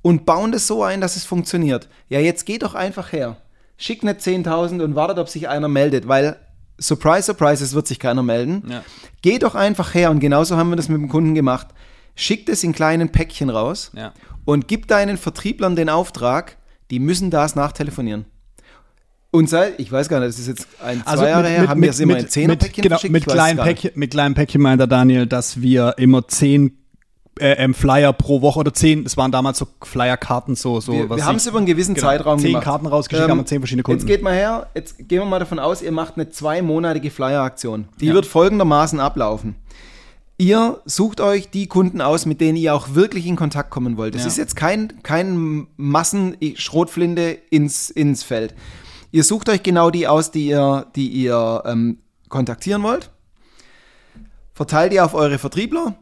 und 0.02 0.26
bauen 0.26 0.52
das 0.52 0.66
so 0.66 0.82
ein, 0.82 1.00
dass 1.00 1.16
es 1.16 1.24
funktioniert? 1.24 1.88
Ja, 2.08 2.20
jetzt 2.20 2.46
geh 2.46 2.58
doch 2.58 2.74
einfach 2.74 3.12
her. 3.12 3.36
Schick 3.76 4.02
nicht 4.02 4.20
10.000 4.20 4.82
und 4.82 4.94
wartet, 4.96 5.18
ob 5.18 5.28
sich 5.28 5.48
einer 5.48 5.68
meldet, 5.68 6.08
weil 6.08 6.36
Surprise, 6.80 7.22
surprise, 7.24 7.62
es 7.64 7.74
wird 7.74 7.88
sich 7.88 7.98
keiner 7.98 8.22
melden. 8.22 8.62
Ja. 8.68 8.84
Geh 9.20 9.38
doch 9.40 9.56
einfach 9.56 9.94
her 9.94 10.10
und 10.12 10.20
genauso 10.20 10.56
haben 10.56 10.70
wir 10.70 10.76
das 10.76 10.88
mit 10.88 11.00
dem 11.00 11.08
Kunden 11.08 11.34
gemacht. 11.34 11.68
Schick 12.14 12.46
das 12.46 12.62
in 12.62 12.72
kleinen 12.72 13.10
Päckchen 13.10 13.50
raus 13.50 13.90
Ja. 13.94 14.12
und 14.44 14.68
gib 14.68 14.86
deinen 14.86 15.16
Vertrieblern 15.16 15.74
den 15.76 15.88
Auftrag, 15.88 16.56
die 16.90 17.00
müssen 17.00 17.30
das 17.30 17.56
nachtelefonieren. 17.56 18.26
Und 19.30 19.50
seit, 19.50 19.78
ich 19.78 19.92
weiß 19.92 20.08
gar 20.08 20.20
nicht, 20.20 20.30
das 20.30 20.38
ist 20.38 20.48
jetzt 20.48 20.66
ein, 20.82 21.02
zwei 21.02 21.10
Also 21.10 21.24
Jahre 21.26 21.42
mit, 21.42 21.50
her, 21.50 21.60
mit, 21.60 21.68
haben 21.70 21.82
wir 21.82 21.90
es 21.90 22.00
immer 22.00 22.16
in 22.16 22.22
mit, 22.22 22.32
Zehnerpäckchen 22.32 22.70
mit, 22.76 22.82
genau, 22.82 22.94
verschickt? 22.94 23.12
mit, 23.12 23.26
kleinen. 23.26 23.58
Päckchen, 23.58 23.90
mit 23.94 24.10
kleinen 24.10 24.34
Päckchen 24.34 24.60
meint 24.62 24.80
der 24.80 24.86
Daniel, 24.86 25.26
dass 25.26 25.60
wir 25.60 25.94
immer 25.98 26.26
zehn 26.28 26.78
äh, 27.38 27.52
ähm, 27.62 27.74
Flyer 27.74 28.12
pro 28.14 28.40
Woche 28.40 28.58
oder 28.60 28.72
zehn, 28.72 29.04
es 29.04 29.16
waren 29.18 29.30
damals 29.30 29.58
so 29.58 29.68
Flyerkarten, 29.82 30.56
so, 30.56 30.80
so 30.80 30.92
Wir, 30.92 31.10
was 31.10 31.18
wir 31.18 31.26
haben 31.26 31.36
es 31.36 31.46
über 31.46 31.58
einen 31.58 31.66
gewissen 31.66 31.94
genau, 31.94 32.06
Zeitraum 32.08 32.38
zehn 32.38 32.48
gemacht. 32.52 32.64
Karten 32.64 32.86
rausgeschickt, 32.86 33.28
haben 33.28 33.38
wir 33.38 33.44
zehn 33.46 33.60
verschiedene 33.60 33.82
Kunden. 33.82 34.00
Jetzt 34.00 34.06
geht 34.08 34.22
mal 34.22 34.32
her, 34.34 34.66
jetzt 34.74 34.96
gehen 34.96 35.18
wir 35.20 35.24
mal 35.26 35.38
davon 35.38 35.58
aus, 35.58 35.82
ihr 35.82 35.92
macht 35.92 36.14
eine 36.16 36.30
zweimonatige 36.30 37.10
Flyer-Aktion. 37.10 37.86
Die 38.00 38.06
Ja. 38.06 38.14
wird 38.14 38.24
folgendermaßen 38.26 38.98
ablaufen. 38.98 39.56
Ihr 40.38 40.80
sucht 40.84 41.20
euch 41.20 41.50
die 41.50 41.66
Kunden 41.66 42.00
aus, 42.00 42.24
mit 42.24 42.40
denen 42.40 42.56
ihr 42.56 42.72
auch 42.74 42.94
wirklich 42.94 43.26
in 43.26 43.36
Kontakt 43.36 43.70
kommen 43.70 43.96
wollt. 43.98 44.14
Das 44.14 44.22
Ja. 44.22 44.28
ist 44.28 44.38
jetzt 44.38 44.56
kein, 44.56 44.94
kein 45.02 45.66
Massen-Schrotflinte 45.76 47.38
ins, 47.50 47.90
ins 47.90 48.22
Feld. 48.22 48.54
Ihr 49.10 49.24
sucht 49.24 49.48
euch 49.48 49.62
genau 49.62 49.90
die 49.90 50.06
aus, 50.06 50.30
die 50.30 50.48
ihr, 50.48 50.86
die 50.94 51.08
ihr 51.08 51.62
ähm, 51.66 51.98
kontaktieren 52.28 52.82
wollt. 52.82 53.10
Verteilt 54.54 54.92
die 54.92 55.00
auf 55.00 55.14
eure 55.14 55.38
Vertriebler. 55.38 55.94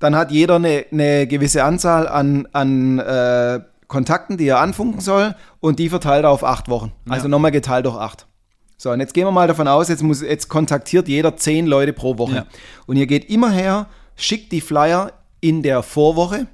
Dann 0.00 0.16
hat 0.16 0.30
jeder 0.30 0.56
eine, 0.56 0.86
eine 0.90 1.26
gewisse 1.26 1.62
Anzahl 1.64 2.08
an, 2.08 2.48
an 2.52 2.98
äh, 2.98 3.60
Kontakten, 3.86 4.36
die 4.38 4.48
er 4.48 4.58
anfunken 4.60 5.00
soll. 5.00 5.34
Und 5.60 5.78
die 5.78 5.88
verteilt 5.88 6.24
er 6.24 6.30
auf 6.30 6.42
acht 6.44 6.68
Wochen. 6.68 6.92
Also 7.08 7.26
Ja. 7.26 7.28
nochmal 7.28 7.50
geteilt 7.52 7.86
durch 7.86 7.96
acht. 7.96 8.26
So, 8.78 8.90
und 8.90 8.98
jetzt 8.98 9.14
gehen 9.14 9.26
wir 9.26 9.30
mal 9.30 9.46
davon 9.46 9.68
aus, 9.68 9.88
jetzt, 9.88 10.02
muss, 10.02 10.22
jetzt 10.22 10.48
kontaktiert 10.48 11.06
jeder 11.06 11.36
zehn 11.36 11.66
Leute 11.66 11.92
pro 11.92 12.18
Woche. 12.18 12.34
Ja. 12.34 12.46
Und 12.86 12.96
ihr 12.96 13.06
geht 13.06 13.30
immer 13.30 13.50
her, 13.52 13.86
schickt 14.16 14.50
die 14.50 14.60
Flyer 14.60 15.12
in 15.40 15.62
der 15.62 15.84
Vorwoche. 15.84 16.48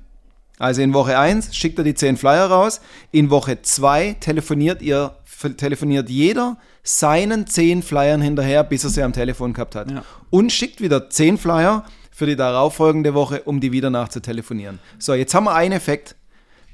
Also 0.58 0.82
in 0.82 0.92
Woche 0.92 1.16
1 1.18 1.56
schickt 1.56 1.78
er 1.78 1.84
die 1.84 1.94
10 1.94 2.16
Flyer 2.16 2.46
raus. 2.50 2.80
In 3.12 3.30
Woche 3.30 3.62
2 3.62 4.16
telefoniert 4.20 4.82
ihr, 4.82 5.14
telefoniert 5.56 6.08
jeder 6.08 6.56
seinen 6.82 7.46
10 7.46 7.82
Flyern 7.82 8.20
hinterher, 8.20 8.64
bis 8.64 8.84
er 8.84 8.90
sie 8.90 9.02
am 9.02 9.12
Telefon 9.12 9.52
gehabt 9.52 9.74
hat. 9.74 9.90
Ja. 9.90 10.04
Und 10.30 10.52
schickt 10.52 10.80
wieder 10.80 11.10
10 11.10 11.38
Flyer 11.38 11.84
für 12.10 12.26
die 12.26 12.36
darauffolgende 12.36 13.14
Woche, 13.14 13.42
um 13.44 13.60
die 13.60 13.72
wieder 13.72 13.90
nachzutelefonieren. 13.90 14.80
So, 14.98 15.14
jetzt 15.14 15.34
haben 15.34 15.44
wir 15.44 15.54
einen 15.54 15.72
Effekt. 15.72 16.16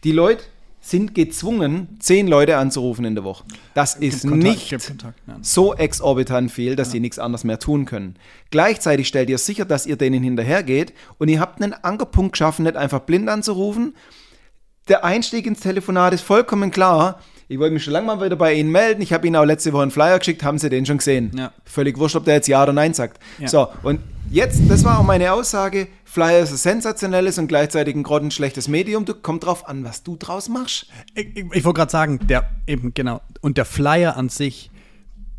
Die 0.02 0.12
Leute 0.12 0.44
sind 0.80 1.14
gezwungen, 1.14 1.96
10 2.00 2.28
Leute 2.28 2.58
anzurufen 2.58 3.06
in 3.06 3.14
der 3.14 3.24
Woche. 3.24 3.44
Das 3.72 3.94
ist 3.94 4.22
Kontakt, 4.22 4.42
nicht 4.42 4.86
Kontakt, 4.86 5.18
ja. 5.26 5.38
so 5.40 5.74
exorbitant 5.74 6.52
viel, 6.52 6.76
dass 6.76 6.90
sie 6.90 7.00
nichts 7.00 7.18
anderes 7.18 7.42
mehr 7.44 7.58
tun 7.58 7.86
können. 7.86 8.16
Gleichzeitig 8.50 9.08
stellt 9.08 9.30
ihr 9.30 9.38
sicher, 9.38 9.64
dass 9.64 9.86
ihr 9.86 9.96
denen 9.96 10.22
hinterhergeht 10.22 10.92
und 11.16 11.28
ihr 11.28 11.40
habt 11.40 11.62
einen 11.62 11.72
Ankerpunkt 11.72 12.32
geschaffen, 12.32 12.64
nicht 12.64 12.76
einfach 12.76 13.00
blind 13.00 13.30
anzurufen. 13.30 13.94
Der 14.88 15.04
Einstieg 15.04 15.46
ins 15.46 15.60
Telefonat 15.60 16.12
ist 16.12 16.22
vollkommen 16.22 16.70
klar. 16.70 17.18
Ich 17.54 17.60
wollte 17.60 17.74
mich 17.74 17.84
schon 17.84 17.92
lange 17.92 18.08
mal 18.08 18.20
wieder 18.20 18.34
bei 18.34 18.52
Ihnen 18.52 18.72
melden. 18.72 19.00
Ich 19.00 19.12
habe 19.12 19.28
Ihnen 19.28 19.36
auch 19.36 19.44
letzte 19.44 19.72
Woche 19.72 19.82
einen 19.82 19.92
Flyer 19.92 20.18
geschickt, 20.18 20.42
haben 20.42 20.58
Sie 20.58 20.68
den 20.68 20.86
schon 20.86 20.98
gesehen? 20.98 21.30
Ja. 21.36 21.52
Völlig 21.64 21.96
wurscht, 21.98 22.16
ob 22.16 22.24
der 22.24 22.34
jetzt 22.34 22.48
Ja 22.48 22.60
oder 22.64 22.72
Nein 22.72 22.94
sagt. 22.94 23.22
Ja. 23.38 23.46
So, 23.46 23.68
und 23.84 24.00
jetzt, 24.28 24.62
das 24.68 24.82
war 24.82 24.98
auch 24.98 25.04
meine 25.04 25.32
Aussage. 25.32 25.86
Flyer 26.04 26.40
ist 26.40 26.50
ein 26.50 26.56
sensationelles 26.56 27.38
und 27.38 27.46
gleichzeitig 27.46 27.94
ein 27.94 28.02
grottenschlechtes 28.02 28.66
Medium. 28.66 29.04
Du 29.04 29.14
kommt 29.14 29.44
drauf 29.44 29.68
an, 29.68 29.84
was 29.84 30.02
du 30.02 30.16
draus 30.16 30.48
machst. 30.48 30.88
Ich, 31.14 31.28
ich, 31.36 31.44
ich 31.52 31.64
wollte 31.64 31.78
gerade 31.78 31.92
sagen, 31.92 32.18
der 32.26 32.50
eben 32.66 32.92
genau. 32.92 33.20
Und 33.40 33.56
der 33.56 33.66
Flyer 33.66 34.16
an 34.16 34.30
sich, 34.30 34.72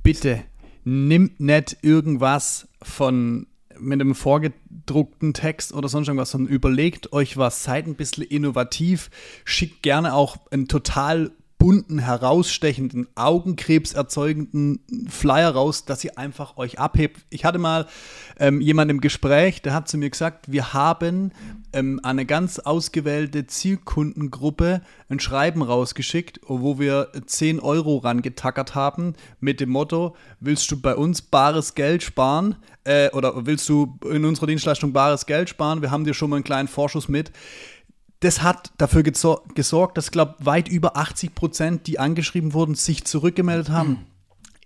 bitte 0.01 0.41
nimmt 0.85 1.41
nicht 1.41 1.79
irgendwas 1.81 2.69
von 2.81 3.47
mit 3.77 3.99
einem 3.99 4.15
vorgedruckten 4.15 5.33
Text 5.33 5.73
oder 5.73 5.89
sonst 5.89 6.07
irgendwas, 6.07 6.31
sondern 6.31 6.53
überlegt 6.53 7.11
euch 7.11 7.35
was, 7.35 7.65
seid 7.65 7.87
ein 7.87 7.95
bisschen 7.95 8.23
innovativ, 8.23 9.09
schickt 9.43 9.83
gerne 9.83 10.13
auch 10.13 10.37
einen 10.49 10.69
total 10.69 11.31
bunten, 11.65 11.97
herausstechenden, 11.97 13.07
Augenkrebs 13.15 13.93
erzeugenden 13.93 14.81
Flyer 15.09 15.49
raus, 15.49 15.83
dass 15.83 16.03
ihr 16.03 16.15
einfach 16.15 16.57
euch 16.57 16.77
abhebt. 16.77 17.25
Ich 17.31 17.43
hatte 17.43 17.57
mal 17.57 17.87
ähm, 18.39 18.61
jemanden 18.61 18.97
im 18.97 19.01
Gespräch, 19.01 19.63
der 19.63 19.73
hat 19.73 19.87
zu 19.87 19.97
mir 19.97 20.11
gesagt, 20.11 20.51
wir 20.51 20.73
haben 20.73 21.31
ähm, 21.73 21.99
eine 22.03 22.27
ganz 22.27 22.59
ausgewählte 22.59 23.47
Zielkundengruppe 23.47 24.81
ein 25.09 25.19
Schreiben 25.19 25.63
rausgeschickt, 25.63 26.39
wo 26.45 26.77
wir 26.77 27.09
10 27.25 27.59
Euro 27.59 27.97
rangetackert 27.97 28.75
haben 28.75 29.15
mit 29.39 29.59
dem 29.59 29.71
Motto, 29.71 30.15
willst 30.39 30.69
du 30.69 30.79
bei 30.79 30.95
uns 30.95 31.23
bares 31.23 31.73
Geld 31.73 32.03
sparen 32.03 32.57
äh, 32.83 33.09
oder 33.09 33.47
willst 33.47 33.67
du 33.69 33.97
in 34.07 34.23
unserer 34.23 34.45
Dienstleistung 34.45 34.93
bares 34.93 35.25
Geld 35.25 35.49
sparen? 35.49 35.81
Wir 35.81 35.89
haben 35.89 36.05
dir 36.05 36.13
schon 36.13 36.29
mal 36.29 36.35
einen 36.35 36.45
kleinen 36.45 36.67
Vorschuss 36.67 37.09
mit 37.09 37.31
das 38.21 38.41
hat 38.41 38.71
dafür 38.77 39.01
gesor- 39.01 39.41
gesorgt, 39.53 39.97
dass, 39.97 40.11
glaube 40.11 40.35
weit 40.39 40.67
über 40.67 40.97
80 40.97 41.35
Prozent, 41.35 41.87
die 41.87 41.99
angeschrieben 41.99 42.53
wurden, 42.53 42.75
sich 42.75 43.03
zurückgemeldet 43.05 43.69
haben. 43.69 44.05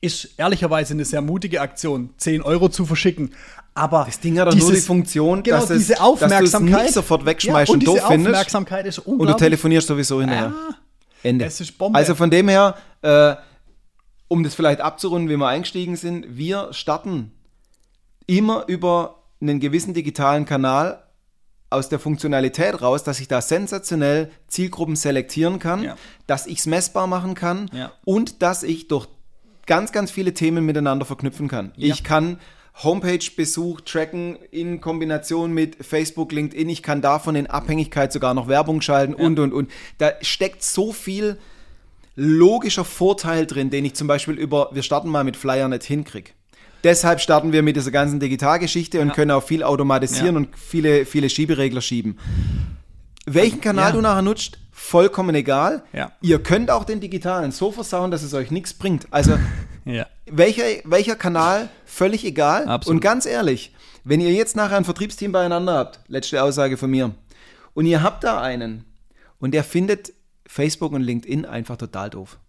Ist 0.02 0.30
ehrlicherweise 0.38 0.94
eine 0.94 1.04
sehr 1.04 1.22
mutige 1.22 1.60
Aktion, 1.60 2.12
10 2.18 2.42
Euro 2.42 2.70
zu 2.70 2.86
verschicken. 2.86 3.34
Aber 3.74 4.06
Das 4.06 4.20
Ding 4.22 4.40
hat 4.40 4.48
doch 4.48 4.56
nur 4.56 4.72
die 4.72 4.80
Funktion, 4.80 5.44
genau, 5.44 5.58
dass 5.60 5.70
es- 5.72 5.78
diese 5.80 5.94
dass 5.94 6.00
du 6.00 6.04
es 6.16 6.24
Aufmerksamkeit. 6.24 6.84
nicht 6.84 6.94
sofort 6.94 7.26
wegschmeißt 7.26 7.70
ja, 7.70 7.74
und 7.74 7.80
und 7.82 7.88
doof 7.88 8.08
findest. 8.08 8.28
Aufmerksamkeit 8.30 8.86
Und 9.06 9.28
du 9.28 9.34
telefonierst 9.34 9.88
sowieso 9.88 10.20
hinterher. 10.22 10.54
Ende. 11.24 11.46
Ist 11.46 11.78
Bombe. 11.78 11.98
Also 11.98 12.16
von 12.16 12.30
dem 12.30 12.48
her, 12.48 12.76
äh, 13.02 13.36
um 14.30 14.44
das 14.44 14.56
vielleicht 14.56 14.80
abzurunden, 14.80 15.30
wie 15.30 15.36
wir 15.36 15.48
eingestiegen 15.48 15.98
sind, 15.98 16.38
wir 16.38 16.72
starten 16.72 17.34
immer 18.26 18.66
über 18.68 19.24
einen 19.42 19.60
gewissen 19.60 19.94
digitalen 19.94 20.46
Kanal 20.46 21.04
aus 21.70 21.90
der 21.90 22.00
Funktionalität 22.00 22.82
raus, 22.82 23.04
dass 23.04 23.20
ich 23.20 23.28
da 23.28 23.42
sensationell 23.42 24.32
Zielgruppen 24.48 24.96
selektieren 24.96 25.60
kann, 25.60 25.84
Ja. 25.84 25.96
dass 26.28 26.48
ich 26.48 26.60
es 26.60 26.66
messbar 26.66 27.08
machen 27.08 27.36
kann 27.36 27.70
Ja. 27.74 27.92
und 28.06 28.42
dass 28.42 28.64
ich 28.64 28.88
durch 28.88 29.08
ganz, 29.68 29.92
ganz 29.92 30.10
viele 30.10 30.34
Themen 30.34 30.66
miteinander 30.66 31.06
verknüpfen 31.06 31.48
kann. 31.48 31.72
Ja. 31.76 31.94
Ich 31.94 32.04
kann 32.04 32.40
Homepage-Besuch 32.84 33.82
tracken 33.82 34.38
in 34.52 34.82
Kombination 34.82 35.54
mit 35.54 35.84
Facebook, 35.86 36.32
LinkedIn. 36.32 36.70
Ich 36.70 36.82
kann 36.82 37.02
davon 37.02 37.36
in 37.36 37.48
Abhängigkeit 37.48 38.12
sogar 38.14 38.34
noch 38.34 38.48
Werbung 38.48 38.82
schalten 38.82 39.14
und, 39.14 39.38
und, 39.38 39.54
und. 39.54 39.70
Da 39.98 40.12
steckt 40.22 40.64
so 40.64 40.92
viel 40.94 41.38
logischer 42.16 42.86
Vorteil 42.86 43.46
drin, 43.46 43.70
den 43.70 43.86
ich 43.86 43.96
zum 43.96 44.08
Beispiel 44.08 44.36
über, 44.36 44.70
wir 44.72 44.84
starten 44.84 45.10
mal 45.10 45.24
mit 45.24 45.38
Flyer 45.38 45.68
nicht 45.68 45.84
hinkriege. 45.84 46.32
Deshalb 46.84 47.20
starten 47.20 47.52
wir 47.52 47.62
mit 47.64 47.76
dieser 47.76 47.92
ganzen 47.92 48.20
Digitalgeschichte 48.20 49.02
und 49.02 49.10
Ja. 49.10 49.14
können 49.14 49.32
auch 49.32 49.44
viel 49.44 49.64
automatisieren 49.64 50.36
Ja. 50.36 50.38
und 50.38 50.50
viele, 50.58 51.06
viele 51.06 51.30
Schieberegler 51.30 51.82
schieben. 51.82 52.18
Welchen 53.26 53.62
Kanal 53.62 53.90
Ja. 53.90 53.92
du 53.96 54.02
nachher 54.02 54.22
nutzt, 54.22 54.58
vollkommen 54.72 55.36
egal. 55.36 55.84
Ja. 55.94 56.12
Ihr 56.22 56.42
könnt 56.42 56.72
auch 56.72 56.84
den 56.86 57.00
digitalen 57.02 57.52
so 57.52 57.72
versauen, 57.72 58.12
dass 58.12 58.24
es 58.24 58.34
euch 58.34 58.50
nichts 58.50 58.74
bringt. 58.74 59.08
Also 59.12 59.38
welcher, 60.26 60.64
welcher 60.86 61.16
Kanal, 61.16 61.70
völlig 61.86 62.24
egal. 62.26 62.68
Absolut. 62.68 62.96
Und 62.96 63.02
ganz 63.02 63.26
ehrlich, 63.26 63.74
wenn 64.04 64.22
ihr 64.22 64.32
jetzt 64.32 64.56
nachher 64.56 64.78
ein 64.78 64.86
Vertriebsteam 64.86 65.32
beieinander 65.32 65.74
habt, 65.76 66.00
letzte 66.08 66.42
Aussage 66.42 66.78
von 66.78 66.90
mir, 66.90 67.12
und 67.74 67.86
ihr 67.86 68.02
habt 68.02 68.24
da 68.24 68.42
einen 68.42 68.86
und 69.40 69.54
der 69.54 69.64
findet 69.64 70.14
Facebook 70.48 70.94
und 70.94 71.02
LinkedIn 71.02 71.46
einfach 71.46 71.78
total 71.78 72.10
doof. 72.10 72.40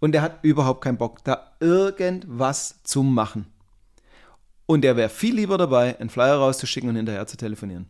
Und 0.00 0.12
der 0.12 0.22
hat 0.22 0.38
überhaupt 0.42 0.82
keinen 0.82 0.98
Bock, 0.98 1.22
da 1.24 1.52
irgendwas 1.60 2.80
zu 2.84 3.02
machen. 3.02 3.46
Und 4.70 4.82
der 4.82 4.96
wäre 4.96 5.08
viel 5.08 5.34
lieber 5.34 5.58
dabei, 5.58 5.98
einen 5.98 6.10
Flyer 6.10 6.36
rauszuschicken 6.36 6.88
und 6.88 6.94
hinterher 6.94 7.26
zu 7.26 7.36
telefonieren. 7.36 7.86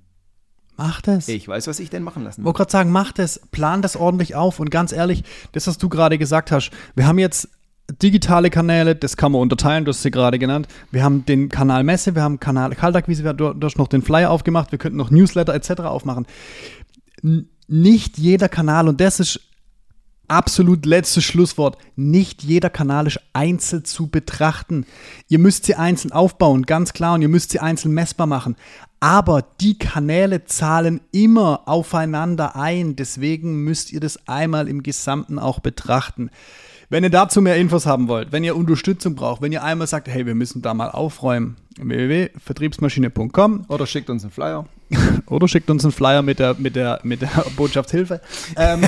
Mach 0.79 1.03
das. 1.03 1.29
Ich 1.29 1.47
weiß, 1.47 1.67
was 1.67 1.79
ich 1.79 1.91
denn 1.91 2.03
machen 2.03 2.25
lassen 2.25 2.41
Ich 2.41 2.45
wollte 2.47 2.57
gerade 2.57 2.73
sagen, 2.73 2.91
mach 2.91 3.13
das, 3.13 3.39
plan 3.51 3.83
das 3.83 3.97
ordentlich 3.97 4.35
auf 4.35 4.61
und 4.61 4.71
ganz 4.71 4.91
ehrlich, 4.91 5.23
das, 5.53 5.67
was 5.67 5.77
du 5.77 5.91
gerade 5.91 6.17
gesagt 6.17 6.51
hast, 6.51 6.71
wir 6.95 7.07
haben 7.07 7.19
jetzt 7.19 7.51
digitale 8.01 8.49
Kanäle, 8.49 8.97
das 8.97 9.19
kann 9.19 9.33
man 9.33 9.43
unterteilen, 9.43 9.85
du 9.85 9.91
hast 9.91 10.01
sie 10.01 10.11
gerade 10.11 10.39
genannt. 10.39 10.69
Wir 10.91 11.05
haben 11.05 11.27
den 11.27 11.51
Kanal 11.51 11.85
Messe, 11.85 12.15
wir 12.15 12.23
haben 12.23 12.41
Kanal 12.41 12.75
Kaltakquise, 12.75 13.25
wir 13.25 13.29
haben 13.37 13.61
durch 13.61 13.77
noch 13.77 13.89
den 13.89 14.01
Flyer 14.01 14.31
aufgemacht, 14.31 14.73
wir 14.73 14.79
könnten 14.79 14.97
noch 14.97 15.11
Newsletter 15.11 15.53
etc. 15.53 15.83
aufmachen. 15.83 16.27
N 17.23 17.51
nicht 17.69 18.17
jeder 18.17 18.49
Kanal, 18.49 18.89
und 18.89 19.03
das 19.03 19.21
ist 19.21 19.50
absolut 20.31 20.87
letztes 20.87 21.25
Schlusswort. 21.25 21.77
Nicht 21.97 22.43
jeder 22.43 22.71
Kanal 22.71 23.07
ist 23.07 23.21
einzeln 23.33 23.85
zu 23.85 24.07
betrachten. 24.07 24.87
Ihr 25.29 25.39
müsst 25.39 25.65
sie 25.65 25.75
einzeln 25.75 26.13
aufbauen, 26.13 26.63
ganz 26.63 26.93
klar, 26.93 27.15
und 27.15 27.23
ihr 27.23 27.29
müsst 27.29 27.51
sie 27.51 27.59
einzeln 27.59 27.93
messbar 27.93 28.27
machen. 28.27 28.57
Aber 29.01 29.43
die 29.61 29.79
Kanäle 29.79 30.45
zahlen 30.45 31.01
immer 31.11 31.63
aufeinander 31.67 32.55
ein. 32.55 32.97
Deswegen 32.97 33.65
müsst 33.65 33.93
ihr 33.93 34.01
das 34.01 34.29
einmal 34.29 34.69
im 34.69 34.83
Gesamten 34.83 35.39
auch 35.39 35.59
betrachten. 35.59 36.31
Wenn 36.91 37.05
ihr 37.05 37.11
dazu 37.11 37.41
mehr 37.41 37.57
Infos 37.57 37.87
haben 37.87 38.09
wollt, 38.09 38.33
wenn 38.33 38.45
ihr 38.45 38.57
Unterstützung 38.57 39.15
braucht, 39.15 39.43
wenn 39.43 39.53
ihr 39.53 39.63
einmal 39.63 39.87
sagt, 39.87 40.09
hey, 40.09 40.27
wir 40.27 40.35
müssen 40.35 40.61
da 40.61 40.75
mal 40.75 40.91
aufräumen, 40.91 41.57
www.vertriebsmaschine.com 41.79 43.67
Oder 43.69 43.87
schickt 43.87 44.11
uns 44.11 44.25
einen 44.25 44.33
Flyer. 44.33 44.67
oder 45.27 45.49
schickt 45.49 45.71
uns 45.71 45.85
einen 45.85 45.93
Flyer 45.93 46.23
mit 46.23 46.39
der, 46.39 46.55
mit 46.59 46.77
der, 46.77 47.01
mit 47.03 47.23
der 47.23 47.29
Botschaftshilfe. 47.57 48.21
Ähm, 48.57 48.83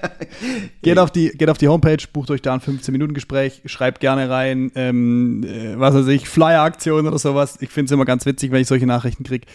geht, 0.82 0.98
auf 0.98 1.10
die, 1.10 1.30
geht 1.30 1.48
auf 1.48 1.58
die 1.58 1.68
Homepage, 1.68 1.98
bucht 2.12 2.30
euch 2.30 2.42
da 2.42 2.54
ein 2.54 2.60
15-Minuten-Gespräch, 2.60 3.62
schreibt 3.66 4.00
gerne 4.00 4.28
rein, 4.28 4.72
ähm, 4.74 5.44
äh, 5.44 5.78
was 5.78 5.94
weiß 5.94 6.06
ich, 6.08 6.28
Flyer-Aktion 6.28 7.06
oder 7.06 7.18
sowas. 7.18 7.58
Ich 7.60 7.70
finde 7.70 7.86
es 7.86 7.92
immer 7.92 8.04
ganz 8.04 8.26
witzig, 8.26 8.50
wenn 8.50 8.62
ich 8.62 8.68
solche 8.68 8.86
Nachrichten 8.86 9.24
kriege. 9.24 9.46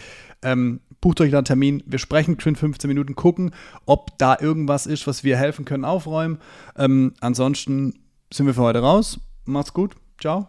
Ähm, 0.42 0.80
bucht 1.00 1.20
euch 1.20 1.30
da 1.30 1.38
einen 1.38 1.44
Termin, 1.44 1.82
wir 1.86 1.98
sprechen 1.98 2.38
für 2.38 2.54
15 2.54 2.88
Minuten, 2.88 3.14
gucken, 3.14 3.52
ob 3.84 4.16
da 4.18 4.36
irgendwas 4.40 4.86
ist, 4.86 5.06
was 5.06 5.24
wir 5.24 5.36
helfen 5.36 5.64
können, 5.64 5.84
aufräumen. 5.84 6.38
Ähm, 6.76 7.14
ansonsten 7.20 8.00
sind 8.32 8.46
wir 8.46 8.54
für 8.54 8.62
heute 8.62 8.80
raus. 8.80 9.20
Macht's 9.44 9.72
gut. 9.72 9.94
Ciao. 10.18 10.48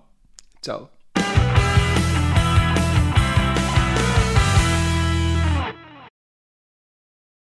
Ciao. 0.62 0.90